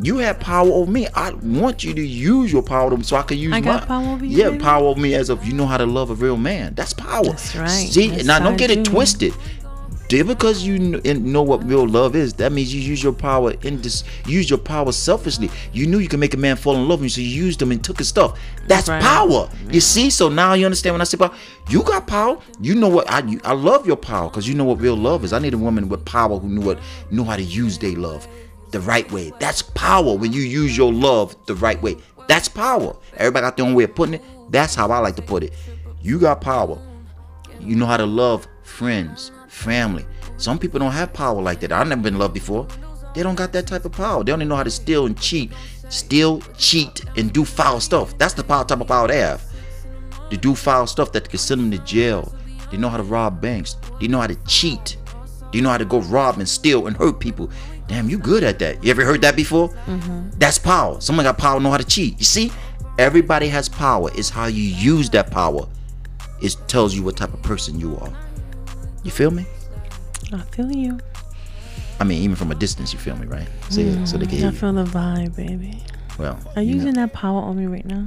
You 0.00 0.18
have 0.18 0.38
power 0.38 0.68
over 0.70 0.90
me. 0.90 1.08
I 1.14 1.32
want 1.32 1.82
you 1.82 1.92
to 1.94 2.00
use 2.06 2.52
your 2.52 2.62
power 2.62 2.96
to- 2.96 3.02
so 3.02 3.16
I 3.16 3.22
can 3.22 3.36
use 3.38 3.52
I 3.52 3.60
mine. 3.60 3.80
power 3.80 4.06
over 4.14 4.24
you, 4.24 4.36
Yeah, 4.38 4.50
baby? 4.50 4.62
power 4.62 4.86
over 4.86 5.00
me 5.00 5.14
as 5.14 5.28
if 5.28 5.44
you 5.46 5.52
know 5.52 5.66
how 5.66 5.76
to 5.76 5.86
love 5.86 6.10
a 6.10 6.14
real 6.14 6.36
man. 6.36 6.74
That's 6.76 6.92
power. 6.92 7.24
That's 7.24 7.56
right. 7.56 7.68
See, 7.68 8.06
Yes, 8.08 8.24
now 8.24 8.38
don't 8.38 8.54
I 8.54 8.56
get 8.56 8.70
it 8.70 8.84
twisted. 8.84 9.34
Just 10.08 10.26
because 10.26 10.62
you 10.64 10.78
know 10.78 11.42
what 11.42 11.68
real 11.68 11.86
love 11.86 12.16
is, 12.16 12.32
that 12.34 12.50
means 12.50 12.72
you 12.72 12.80
use 12.80 13.02
your 13.02 13.12
power 13.12 13.52
in 13.62 13.82
this. 13.82 14.04
Use 14.26 14.48
your 14.48 14.58
power 14.58 14.90
selfishly. 14.90 15.50
You 15.74 15.86
knew 15.86 15.98
you 15.98 16.08
can 16.08 16.18
make 16.18 16.32
a 16.32 16.38
man 16.38 16.56
fall 16.56 16.76
in 16.76 16.88
love 16.88 17.00
with 17.00 17.04
you, 17.04 17.10
so 17.10 17.20
you 17.20 17.44
used 17.44 17.60
him 17.60 17.72
and 17.72 17.84
took 17.84 17.98
his 17.98 18.08
stuff. 18.08 18.38
That's 18.68 18.88
Right. 18.88 19.02
power. 19.02 19.50
You 19.70 19.80
see. 19.82 20.08
So 20.08 20.30
now 20.30 20.54
you 20.54 20.64
understand 20.64 20.94
when 20.94 21.02
I 21.02 21.04
say 21.04 21.18
power. 21.18 21.32
You 21.68 21.82
got 21.82 22.06
power. 22.06 22.38
You 22.62 22.74
know 22.74 22.88
what 22.88 23.10
I. 23.10 23.18
You, 23.26 23.38
I 23.44 23.52
love 23.52 23.86
your 23.86 23.96
power 23.96 24.30
because 24.30 24.48
you 24.48 24.54
know 24.54 24.64
what 24.64 24.80
real 24.80 24.96
love 24.96 25.24
is. 25.24 25.34
I 25.34 25.40
need 25.40 25.52
a 25.52 25.58
woman 25.58 25.90
with 25.90 26.06
power 26.06 26.38
who 26.38 26.48
knew 26.48 26.62
what 26.62 26.78
knew 27.10 27.24
how 27.24 27.36
to 27.36 27.42
use 27.42 27.76
their 27.76 27.92
love 27.92 28.26
the 28.70 28.80
right 28.80 29.10
way. 29.10 29.32
That's 29.38 29.62
power 29.62 30.14
when 30.14 30.32
you 30.32 30.42
use 30.42 30.76
your 30.76 30.92
love 30.92 31.36
the 31.46 31.54
right 31.54 31.80
way. 31.82 31.96
That's 32.28 32.48
power. 32.48 32.96
Everybody 33.16 33.44
got 33.44 33.56
their 33.56 33.66
own 33.66 33.74
way 33.74 33.84
of 33.84 33.94
putting 33.94 34.14
it. 34.14 34.22
That's 34.50 34.74
how 34.74 34.90
I 34.90 34.98
like 34.98 35.16
to 35.16 35.22
put 35.22 35.42
it. 35.42 35.54
You 36.00 36.18
got 36.18 36.40
power. 36.40 36.78
You 37.60 37.74
know 37.74 37.86
how 37.86 37.96
to 37.96 38.06
love 38.06 38.46
friends, 38.62 39.32
family. 39.48 40.06
Some 40.36 40.58
people 40.58 40.78
don't 40.78 40.92
have 40.92 41.12
power 41.12 41.40
like 41.40 41.60
that. 41.60 41.72
I've 41.72 41.88
never 41.88 42.02
been 42.02 42.18
loved 42.18 42.34
before. 42.34 42.68
They 43.14 43.22
don't 43.22 43.34
got 43.34 43.52
that 43.52 43.66
type 43.66 43.84
of 43.84 43.92
power. 43.92 44.22
They 44.22 44.32
only 44.32 44.44
know 44.44 44.56
how 44.56 44.62
to 44.62 44.70
steal 44.70 45.06
and 45.06 45.18
cheat, 45.18 45.52
steal, 45.88 46.40
cheat, 46.56 47.04
and 47.16 47.32
do 47.32 47.44
foul 47.44 47.80
stuff. 47.80 48.16
That's 48.18 48.34
the 48.34 48.44
power 48.44 48.64
type 48.64 48.80
of 48.80 48.86
power 48.86 49.08
they 49.08 49.18
have. 49.18 49.42
To 50.30 50.36
do 50.36 50.54
foul 50.54 50.86
stuff 50.86 51.10
that 51.12 51.28
can 51.28 51.38
send 51.38 51.60
them 51.60 51.70
to 51.72 51.78
jail. 51.78 52.32
They 52.70 52.76
know 52.76 52.90
how 52.90 52.98
to 52.98 53.02
rob 53.02 53.40
banks. 53.40 53.76
They 53.98 54.08
know 54.08 54.20
how 54.20 54.26
to 54.26 54.36
cheat. 54.46 54.98
They 55.52 55.60
know 55.62 55.70
how 55.70 55.78
to 55.78 55.86
go 55.86 56.00
rob 56.02 56.38
and 56.38 56.48
steal 56.48 56.86
and 56.86 56.96
hurt 56.96 57.18
people. 57.18 57.50
Damn, 57.88 58.08
you 58.08 58.18
good 58.18 58.44
at 58.44 58.58
that. 58.60 58.84
You 58.84 58.90
ever 58.90 59.04
heard 59.04 59.22
that 59.22 59.34
before? 59.34 59.70
Mm-hmm. 59.86 60.30
That's 60.38 60.58
power. 60.58 61.00
Someone 61.00 61.24
got 61.24 61.38
power, 61.38 61.58
know 61.58 61.70
how 61.70 61.78
to 61.78 61.84
cheat. 61.84 62.18
You 62.18 62.24
see, 62.24 62.52
everybody 62.98 63.48
has 63.48 63.68
power. 63.68 64.10
It's 64.14 64.28
how 64.30 64.46
you 64.46 64.62
use 64.62 65.08
that 65.10 65.30
power. 65.30 65.66
It 66.42 66.56
tells 66.68 66.94
you 66.94 67.02
what 67.02 67.16
type 67.16 67.32
of 67.32 67.42
person 67.42 67.80
you 67.80 67.96
are. 67.96 68.12
You 69.02 69.10
feel 69.10 69.30
me? 69.30 69.46
I 70.32 70.38
feel 70.52 70.70
you. 70.70 70.98
I 71.98 72.04
mean, 72.04 72.22
even 72.22 72.36
from 72.36 72.52
a 72.52 72.54
distance, 72.54 72.92
you 72.92 72.98
feel 72.98 73.16
me, 73.16 73.26
right? 73.26 73.48
Say 73.70 73.82
it 73.84 74.06
so 74.06 74.18
they 74.18 74.26
can 74.26 74.34
mm, 74.36 74.38
hear 74.38 74.48
I 74.48 74.50
you. 74.52 74.56
feel 74.56 74.72
the 74.74 74.84
vibe, 74.84 75.34
baby. 75.34 75.82
Well, 76.18 76.38
Are 76.54 76.62
you 76.62 76.68
you 76.68 76.74
know, 76.76 76.84
using 76.84 76.94
that 76.94 77.12
power 77.12 77.40
on 77.40 77.56
me 77.56 77.66
right 77.66 77.84
now? 77.86 78.04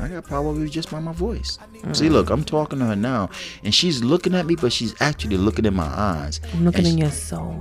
I 0.00 0.08
got 0.08 0.26
power 0.26 0.46
over 0.48 0.60
you 0.60 0.68
just 0.68 0.90
by 0.90 1.00
my 1.00 1.12
voice. 1.12 1.58
Mm. 1.82 1.94
See, 1.96 2.08
look, 2.08 2.30
I'm 2.30 2.44
talking 2.44 2.78
to 2.78 2.84
her 2.86 2.96
now, 2.96 3.28
and 3.62 3.74
she's 3.74 4.02
looking 4.02 4.34
at 4.34 4.46
me, 4.46 4.56
but 4.56 4.72
she's 4.72 4.94
actually 5.00 5.36
looking 5.36 5.64
in 5.66 5.74
my 5.74 5.84
eyes. 5.86 6.40
I'm 6.54 6.64
looking 6.64 6.86
in 6.86 6.92
she- 6.94 7.00
your 7.00 7.10
soul. 7.10 7.60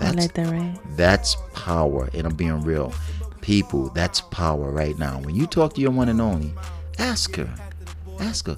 I 0.00 0.04
That's 0.04 0.16
like 0.16 0.34
that, 0.34 0.46
right? 0.52 0.78
That's 0.96 1.36
power, 1.54 2.08
and 2.14 2.26
I'm 2.26 2.34
being 2.34 2.60
real. 2.62 2.92
People, 3.40 3.90
that's 3.90 4.20
power 4.20 4.70
right 4.70 4.98
now. 4.98 5.20
When 5.20 5.34
you 5.34 5.46
talk 5.46 5.74
to 5.74 5.80
your 5.80 5.90
one 5.92 6.08
and 6.08 6.20
only, 6.20 6.52
ask 6.98 7.36
her. 7.36 7.48
Ask 8.18 8.46
her. 8.46 8.56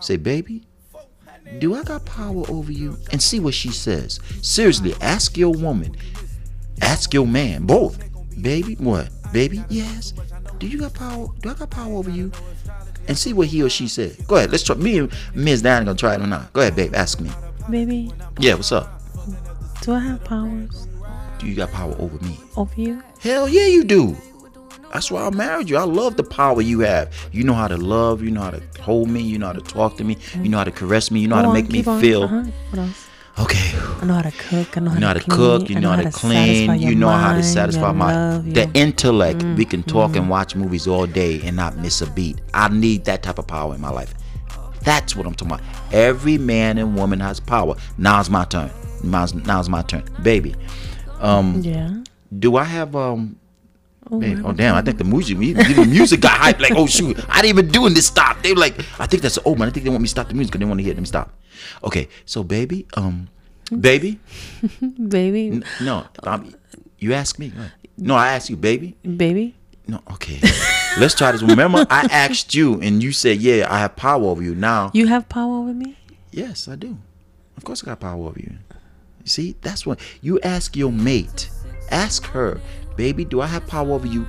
Say, 0.00 0.16
baby, 0.16 0.66
do 1.58 1.74
I 1.74 1.82
got 1.82 2.04
power 2.04 2.42
over 2.48 2.72
you? 2.72 2.96
And 3.12 3.22
see 3.22 3.40
what 3.40 3.54
she 3.54 3.70
says. 3.70 4.20
Seriously, 4.40 4.94
ask 5.00 5.36
your 5.36 5.52
woman. 5.52 5.96
Ask 6.80 7.12
your 7.14 7.26
man. 7.26 7.66
Both. 7.66 7.98
Baby, 8.40 8.74
what? 8.76 9.10
Baby, 9.32 9.62
yes. 9.68 10.14
Do 10.58 10.66
you 10.66 10.78
got 10.78 10.94
power? 10.94 11.28
Do 11.40 11.50
I 11.50 11.54
got 11.54 11.70
power 11.70 11.92
over 11.94 12.10
you? 12.10 12.32
And 13.08 13.18
see 13.18 13.32
what 13.32 13.48
he 13.48 13.62
or 13.62 13.68
she 13.68 13.88
said. 13.88 14.16
Go 14.26 14.36
ahead. 14.36 14.50
Let's 14.50 14.62
try. 14.62 14.76
Me 14.76 14.98
and 14.98 15.12
Ms. 15.34 15.62
Diana 15.62 15.84
gonna 15.84 15.98
try 15.98 16.14
it 16.14 16.20
or 16.20 16.26
not. 16.26 16.52
Go 16.52 16.60
ahead, 16.60 16.76
babe. 16.76 16.94
Ask 16.94 17.20
me. 17.20 17.30
Baby, 17.70 18.12
Yeah, 18.38 18.54
what's 18.54 18.72
up? 18.72 19.01
Do 19.82 19.92
I 19.92 19.98
have 19.98 20.24
powers 20.24 20.86
Do 21.38 21.46
you 21.46 21.54
got 21.54 21.70
power 21.72 21.94
over 21.98 22.18
me? 22.24 22.38
over 22.56 22.80
you? 22.80 23.02
Hell 23.20 23.48
yeah, 23.48 23.66
you 23.66 23.84
do. 23.84 24.16
That's 24.92 25.10
why 25.10 25.22
I 25.26 25.30
married 25.30 25.70
you. 25.70 25.76
I 25.78 25.84
love 25.84 26.16
the 26.16 26.22
power 26.24 26.60
you 26.60 26.80
have. 26.80 27.12
You 27.32 27.44
know 27.44 27.54
how 27.54 27.66
to 27.66 27.76
love. 27.78 28.22
You 28.22 28.30
know 28.30 28.42
how 28.42 28.50
to 28.50 28.62
hold 28.80 29.08
me. 29.08 29.22
You 29.22 29.38
know 29.38 29.46
how 29.46 29.54
to 29.54 29.60
talk 29.62 29.96
to 29.96 30.04
me. 30.04 30.18
You 30.34 30.50
know 30.50 30.58
how 30.58 30.64
to 30.64 30.70
caress 30.70 31.10
me. 31.10 31.20
You 31.20 31.28
know 31.28 31.36
how 31.36 31.42
to 31.42 31.48
on, 31.48 31.54
make 31.54 31.70
me 31.70 31.82
on. 31.84 32.00
feel 32.00 32.24
Uh-huh. 32.24 32.42
What 32.70 32.78
else? 32.78 33.08
okay. 33.38 33.72
I 34.02 34.04
know 34.04 34.14
how 34.14 34.22
to 34.22 34.30
cook. 34.32 34.76
I 34.76 34.80
know 34.80 34.90
how 34.90 34.94
You 34.96 35.00
know 35.00 35.06
how 35.06 35.14
to 35.14 35.20
clean. 35.20 35.36
cook. 35.60 35.70
You 35.70 35.80
know 35.80 35.90
how 35.92 36.02
to 36.02 36.10
clean. 36.10 36.80
You 36.80 36.94
know 36.94 37.08
how 37.08 37.34
to 37.34 37.42
satisfy 37.42 37.90
my 37.92 38.12
love, 38.14 38.52
the 38.52 38.70
intellect. 38.74 39.42
We 39.56 39.64
can 39.64 39.82
talk 39.82 40.14
and 40.14 40.28
watch 40.28 40.54
movies 40.54 40.86
all 40.86 41.06
day 41.06 41.40
and 41.42 41.56
not 41.56 41.78
miss 41.78 42.02
a 42.02 42.10
beat. 42.10 42.40
I 42.52 42.68
need 42.68 43.06
that 43.06 43.22
type 43.22 43.38
of 43.38 43.46
power 43.46 43.74
in 43.74 43.80
my 43.80 43.90
life. 43.90 44.14
That's 44.82 45.16
what 45.16 45.26
I'm 45.26 45.34
talking 45.34 45.54
about. 45.54 45.66
Every 45.92 46.36
man 46.36 46.76
and 46.76 46.94
woman 46.96 47.20
has 47.20 47.40
power. 47.40 47.76
Now's 47.96 48.28
my 48.28 48.44
turn. 48.44 48.70
Now's, 49.02 49.34
now's 49.34 49.68
my 49.68 49.82
turn, 49.82 50.04
baby. 50.22 50.54
Um, 51.20 51.60
Yeah. 51.62 52.02
do 52.38 52.56
I 52.56 52.64
have 52.64 52.94
um 52.96 53.36
Man, 54.10 54.42
oh 54.44 54.52
damn! 54.52 54.74
I 54.74 54.82
think 54.82 54.98
the 54.98 55.04
music, 55.04 55.38
the 55.38 55.86
music 55.88 56.20
got 56.20 56.38
hyped. 56.38 56.60
Like, 56.60 56.72
oh 56.76 56.86
shoot, 56.86 57.16
I 57.30 57.40
didn't 57.40 57.58
even 57.58 57.68
doing 57.72 57.94
this. 57.94 58.06
Stop. 58.08 58.42
They 58.42 58.52
were 58.52 58.58
like, 58.58 58.74
I 59.00 59.06
think 59.06 59.22
that's 59.22 59.38
old 59.46 59.58
man. 59.58 59.68
I 59.68 59.70
think 59.70 59.84
they 59.84 59.90
want 59.90 60.02
me 60.02 60.06
to 60.06 60.10
stop 60.10 60.28
the 60.28 60.34
music 60.34 60.52
because 60.52 60.58
they 60.60 60.66
want 60.68 60.80
to 60.80 60.84
hear 60.84 60.92
them 60.92 61.06
stop. 61.06 61.32
Okay, 61.82 62.08
so 62.26 62.42
baby, 62.42 62.84
um, 62.94 63.28
baby, 63.80 64.18
baby, 65.08 65.48
N- 65.52 65.64
no, 65.80 66.04
um, 66.24 66.52
you 66.98 67.14
ask 67.14 67.38
me. 67.38 67.52
No, 67.96 68.14
I 68.16 68.32
asked 68.34 68.50
you, 68.50 68.56
baby. 68.56 68.96
baby. 69.16 69.54
No, 69.86 70.00
okay. 70.12 70.40
Let's 70.98 71.14
try 71.14 71.32
this. 71.32 71.40
Remember, 71.42 71.86
I 71.88 72.02
asked 72.10 72.54
you, 72.54 72.80
and 72.82 73.02
you 73.02 73.12
said, 73.12 73.38
"Yeah, 73.40 73.66
I 73.70 73.78
have 73.78 73.96
power 73.96 74.24
over 74.24 74.42
you." 74.42 74.54
Now, 74.54 74.90
You 74.92 75.06
have 75.06 75.28
power 75.28 75.54
over 75.54 75.72
me. 75.72 75.96
yes, 76.32 76.68
I 76.68 76.74
do. 76.76 76.98
Of 77.56 77.64
course, 77.64 77.82
I 77.82 77.86
got 77.86 78.00
power 78.00 78.26
over 78.26 78.38
you. 78.40 78.58
You 79.22 79.28
see, 79.28 79.56
that's 79.60 79.86
what 79.86 80.00
you 80.20 80.40
ask 80.40 80.76
your 80.76 80.92
mate. 80.92 81.50
Ask 81.90 82.24
her, 82.26 82.60
baby, 82.96 83.24
do 83.24 83.40
I 83.40 83.46
have 83.46 83.66
power 83.66 83.92
over 83.92 84.06
you? 84.06 84.26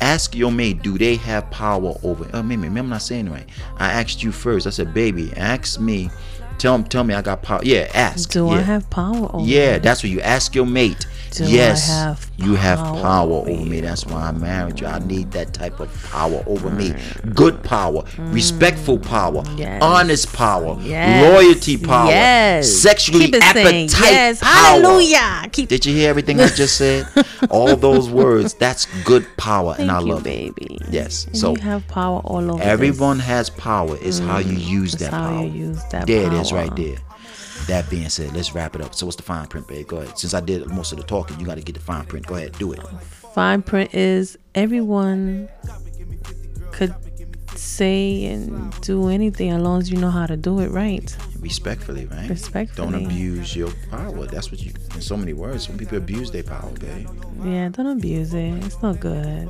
Ask 0.00 0.34
your 0.34 0.52
mate, 0.52 0.82
do 0.82 0.98
they 0.98 1.16
have 1.16 1.50
power 1.50 1.94
over? 2.02 2.28
Oh, 2.32 2.42
maybe, 2.42 2.62
maybe 2.62 2.80
I'm 2.80 2.88
not 2.88 3.02
saying 3.02 3.30
right. 3.30 3.48
I 3.78 3.92
asked 3.92 4.22
you 4.22 4.32
first. 4.32 4.66
I 4.66 4.70
said, 4.70 4.94
baby, 4.94 5.32
ask 5.36 5.80
me. 5.80 6.10
Tell 6.58 6.82
tell 6.84 7.04
me 7.04 7.12
I 7.12 7.20
got 7.20 7.42
power. 7.42 7.60
Yeah, 7.62 7.90
ask. 7.92 8.30
Do 8.30 8.46
yeah. 8.46 8.52
I 8.52 8.60
have 8.62 8.88
power 8.88 9.28
over? 9.34 9.46
Yeah, 9.46 9.78
that's 9.78 10.02
what 10.02 10.10
you 10.10 10.20
ask 10.22 10.54
your 10.54 10.64
mate. 10.64 11.06
Do 11.36 11.44
yes, 11.50 11.88
have 11.88 12.30
you 12.38 12.54
have 12.54 12.78
power 12.78 13.00
power 13.02 13.32
over 13.32 13.50
me. 13.64 13.80
That's 13.80 14.06
why 14.06 14.28
I 14.28 14.32
married 14.32 14.80
you. 14.80 14.86
I 14.86 14.98
need 15.00 15.32
that 15.32 15.52
type 15.52 15.80
of 15.80 15.90
power 16.10 16.42
over 16.46 16.70
me. 16.70 16.94
Good 17.34 17.62
power, 17.62 18.04
respectful 18.18 18.98
power, 18.98 19.42
Mm. 19.42 19.58
Yes. 19.58 19.82
honest 19.82 20.32
power, 20.32 20.76
Yes. 20.80 21.22
loyalty 21.24 21.76
power, 21.76 22.08
Yes. 22.10 22.72
sexually 22.72 23.26
it 23.26 23.42
appetite 23.42 23.90
yes. 24.00 24.40
power. 24.40 24.52
Hallelujah. 24.80 25.46
Keep 25.52 25.68
Did 25.68 25.84
you 25.86 25.94
hear 25.94 26.08
everything 26.10 26.40
I 26.40 26.48
just 26.48 26.76
said? 26.76 27.06
All 27.50 27.76
those 27.76 28.08
words. 28.08 28.54
That's 28.54 28.86
good 29.04 29.26
power, 29.36 29.74
and 29.78 29.90
I 29.90 29.94
Thank 29.96 30.06
you, 30.06 30.12
love 30.14 30.26
it. 30.26 30.54
baby. 30.56 30.78
Yes. 30.90 31.26
And 31.26 31.36
So 31.36 31.54
you 31.56 31.62
have 31.62 31.86
power 31.88 32.20
all 32.24 32.50
over. 32.52 32.62
everyone 32.62 33.18
has 33.20 33.50
power. 33.50 33.96
It's 34.00 34.18
how 34.18 34.38
you 34.38 34.56
use 34.56 34.94
It's 34.94 35.02
that 35.02 35.12
how 35.12 35.28
power. 35.30 35.42
you 35.44 35.66
use 35.68 35.82
that 35.90 36.06
There 36.06 36.26
it 36.26 36.32
is, 36.32 36.52
right 36.52 36.74
there. 36.76 36.96
That 37.66 37.88
being 37.90 38.08
said, 38.08 38.32
let's 38.34 38.54
wrap 38.54 38.76
it 38.76 38.80
up. 38.80 38.94
So 38.94 39.06
what's 39.06 39.16
the 39.16 39.22
fine 39.22 39.46
print, 39.46 39.66
babe? 39.66 39.88
Go 39.88 39.96
ahead. 39.98 40.18
Since 40.18 40.34
I 40.34 40.40
did 40.40 40.66
most 40.68 40.92
of 40.92 40.98
the 40.98 41.04
talking, 41.04 41.38
you 41.40 41.46
got 41.46 41.56
to 41.56 41.62
get 41.62 41.74
the 41.74 41.80
fine 41.80 42.04
print. 42.04 42.26
Go 42.26 42.36
ahead, 42.36 42.52
do 42.58 42.72
it. 42.72 42.80
Fine 43.34 43.62
print 43.62 43.94
is 43.94 44.38
everyone 44.54 45.48
could 46.72 46.94
say 47.56 48.24
and 48.26 48.72
do 48.82 49.08
anything 49.08 49.50
as 49.50 49.60
long 49.62 49.80
as 49.80 49.90
you 49.90 49.98
know 49.98 50.10
how 50.10 50.26
to 50.26 50.36
do 50.36 50.60
it 50.60 50.70
right. 50.70 51.16
Respectfully, 51.40 52.06
right? 52.06 52.28
Respectfully. 52.28 52.92
Don't 52.92 53.04
abuse 53.04 53.56
your 53.56 53.70
power. 53.90 54.26
That's 54.26 54.50
what 54.50 54.62
you. 54.62 54.72
In 54.94 55.00
so 55.00 55.16
many 55.16 55.32
words, 55.32 55.66
some 55.66 55.76
people 55.76 55.98
abuse 55.98 56.30
their 56.30 56.42
power, 56.42 56.70
babe. 56.72 57.08
Yeah, 57.44 57.68
don't 57.70 57.86
abuse 57.86 58.32
it. 58.34 58.64
It's 58.64 58.80
not 58.82 59.00
good. 59.00 59.48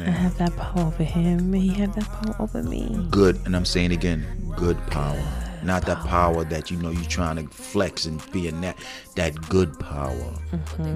I 0.00 0.10
have 0.10 0.36
that 0.38 0.56
power 0.56 0.86
over 0.86 1.04
him, 1.04 1.54
and 1.54 1.62
he 1.62 1.68
have 1.74 1.94
that 1.94 2.08
power 2.08 2.36
over 2.40 2.62
me. 2.62 3.06
Good, 3.10 3.40
and 3.44 3.54
I'm 3.54 3.64
saying 3.64 3.92
again, 3.92 4.26
good 4.56 4.76
power. 4.88 5.22
Not 5.64 5.86
that 5.86 5.98
power 6.06 6.44
that 6.44 6.70
you 6.70 6.76
know 6.76 6.90
you're 6.90 7.02
trying 7.04 7.36
to 7.36 7.52
flex 7.54 8.04
and 8.06 8.20
be 8.32 8.48
in 8.48 8.60
that 8.60 8.76
that 9.16 9.48
good 9.48 9.78
power. 9.78 10.34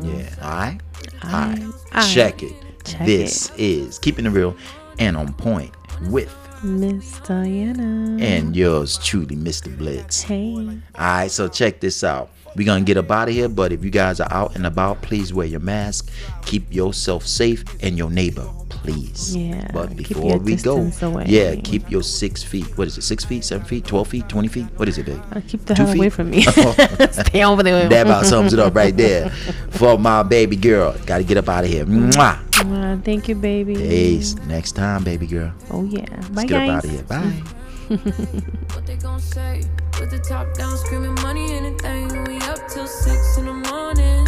Yeah. 0.03 0.35
All 0.43 0.51
right. 0.51 0.79
All 1.25 1.31
right. 1.31 1.59
Mm-hmm. 1.59 2.15
Check 2.15 2.43
it. 2.43 2.55
Check 2.85 3.07
this 3.07 3.51
is 3.57 3.99
keeping 3.99 4.27
it 4.27 4.31
real 4.31 4.57
and 4.99 5.17
on 5.17 5.33
point 5.35 5.73
with 6.09 6.35
Miss 6.63 7.19
Diana. 7.21 8.17
and 8.21 8.57
yours 8.57 8.99
truly, 8.99 9.37
Mr. 9.37 9.77
Blitz. 9.77 10.23
hey. 10.23 10.55
All 10.55 10.75
right, 10.97 11.31
so 11.31 11.49
check 11.49 11.81
this 11.81 12.03
out. 12.03 12.31
We're 12.57 12.65
going 12.67 12.85
to 12.85 12.87
get 12.87 12.97
up 12.97 13.11
out 13.11 13.29
of 13.29 13.35
here, 13.35 13.49
but 13.49 13.73
if 13.73 13.85
you 13.85 13.91
guys 13.91 14.19
are 14.21 14.33
out 14.33 14.57
and 14.57 14.67
about, 14.67 15.01
please 15.03 15.33
wear 15.33 15.47
your 15.47 15.61
mask. 15.61 16.11
Keep 16.47 16.73
yourself 16.75 17.27
safe 17.27 17.63
and 17.83 17.97
your 17.97 18.11
neighbor, 18.11 18.49
please. 18.83 19.37
Yeah, 19.37 19.71
But 19.73 19.89
keep 19.89 19.97
before 20.09 20.31
your 20.31 20.39
we 20.39 20.57
go, 20.57 20.91
away. 21.03 21.25
yeah, 21.29 21.55
keep 21.57 21.91
your 21.91 22.03
six 22.03 22.43
feet. 22.43 22.67
What 22.79 22.87
is 22.89 22.99
it? 22.99 23.03
Six 23.03 23.25
feet, 23.25 23.45
seven 23.45 23.67
feet, 23.67 23.85
12 23.85 24.09
feet, 24.09 24.29
20 24.29 24.49
feet? 24.49 24.67
What 24.77 24.89
is 24.89 24.99
it, 24.99 25.07
babe? 25.07 25.23
Uh, 25.33 25.41
keep 25.47 25.65
the 25.67 25.75
Two 25.75 25.85
hell 25.85 25.95
away 25.95 26.07
feet? 26.09 26.13
from 26.13 26.31
me. 26.31 26.43
Stay 27.13 27.45
over 27.45 27.63
there. 27.63 27.89
That 27.89 28.07
about 28.07 28.27
sums 28.27 28.53
it 28.53 28.59
up 28.59 28.75
right 28.75 28.97
there. 28.97 29.31
For 29.71 29.99
my 29.99 30.23
baby 30.23 30.57
girl. 30.57 30.97
Got 31.07 31.19
to 31.19 31.25
get 31.25 31.37
up 31.37 31.49
out 31.49 31.65
of 31.65 31.71
here. 31.71 31.85
Mwah. 31.85 32.39
Uh, 32.61 33.01
thank 33.03 33.29
you, 33.29 33.35
baby. 33.37 33.75
Peace. 33.75 34.35
Next 34.47 34.73
time, 34.73 35.05
baby 35.05 35.27
girl. 35.27 35.53
Oh 35.71 35.85
yeah. 35.85 36.05
Bye, 36.33 36.45
Let's 36.45 36.51
get 36.51 36.67
guys. 36.67 36.69
up 36.69 36.77
out 36.77 36.85
of 36.85 36.91
here. 36.91 37.03
Bye. 37.05 37.43
What 38.75 38.87
they 38.87 38.97
gon' 38.97 39.19
say? 39.21 39.63
With 39.99 40.11
the 40.11 40.19
top 40.19 40.53
down, 40.55 40.77
screaming 40.77 41.15
money, 41.23 41.53
anything. 41.53 42.09
We 42.25 42.37
up 42.43 42.59
till 42.69 42.87
six 42.87 43.39
in 43.39 43.47
the 43.47 43.53
morning. 43.55 44.27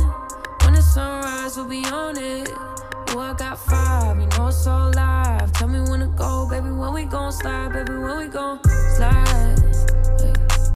When 0.64 0.72
the 0.74 0.80
sunrise, 0.82 1.56
we'll 1.56 1.68
be 1.68 1.84
on 1.84 2.16
it. 2.16 2.48
Oh, 3.12 3.18
I 3.18 3.35
got 3.35 3.59
five, 3.59 4.20
you 4.20 4.27
know 4.38 4.46
it's 4.46 4.66
all 4.68 4.92
live. 4.92 5.53
Tell 5.53 5.66
me 5.66 5.81
when 5.81 5.99
to 5.99 6.07
go, 6.16 6.49
baby. 6.49 6.70
When 6.70 6.92
we 6.92 7.05
gon' 7.05 7.33
slide, 7.33 7.73
baby. 7.73 7.99
When 7.99 8.18
we 8.18 8.29
gon' 8.29 8.62
slide. 8.96 9.60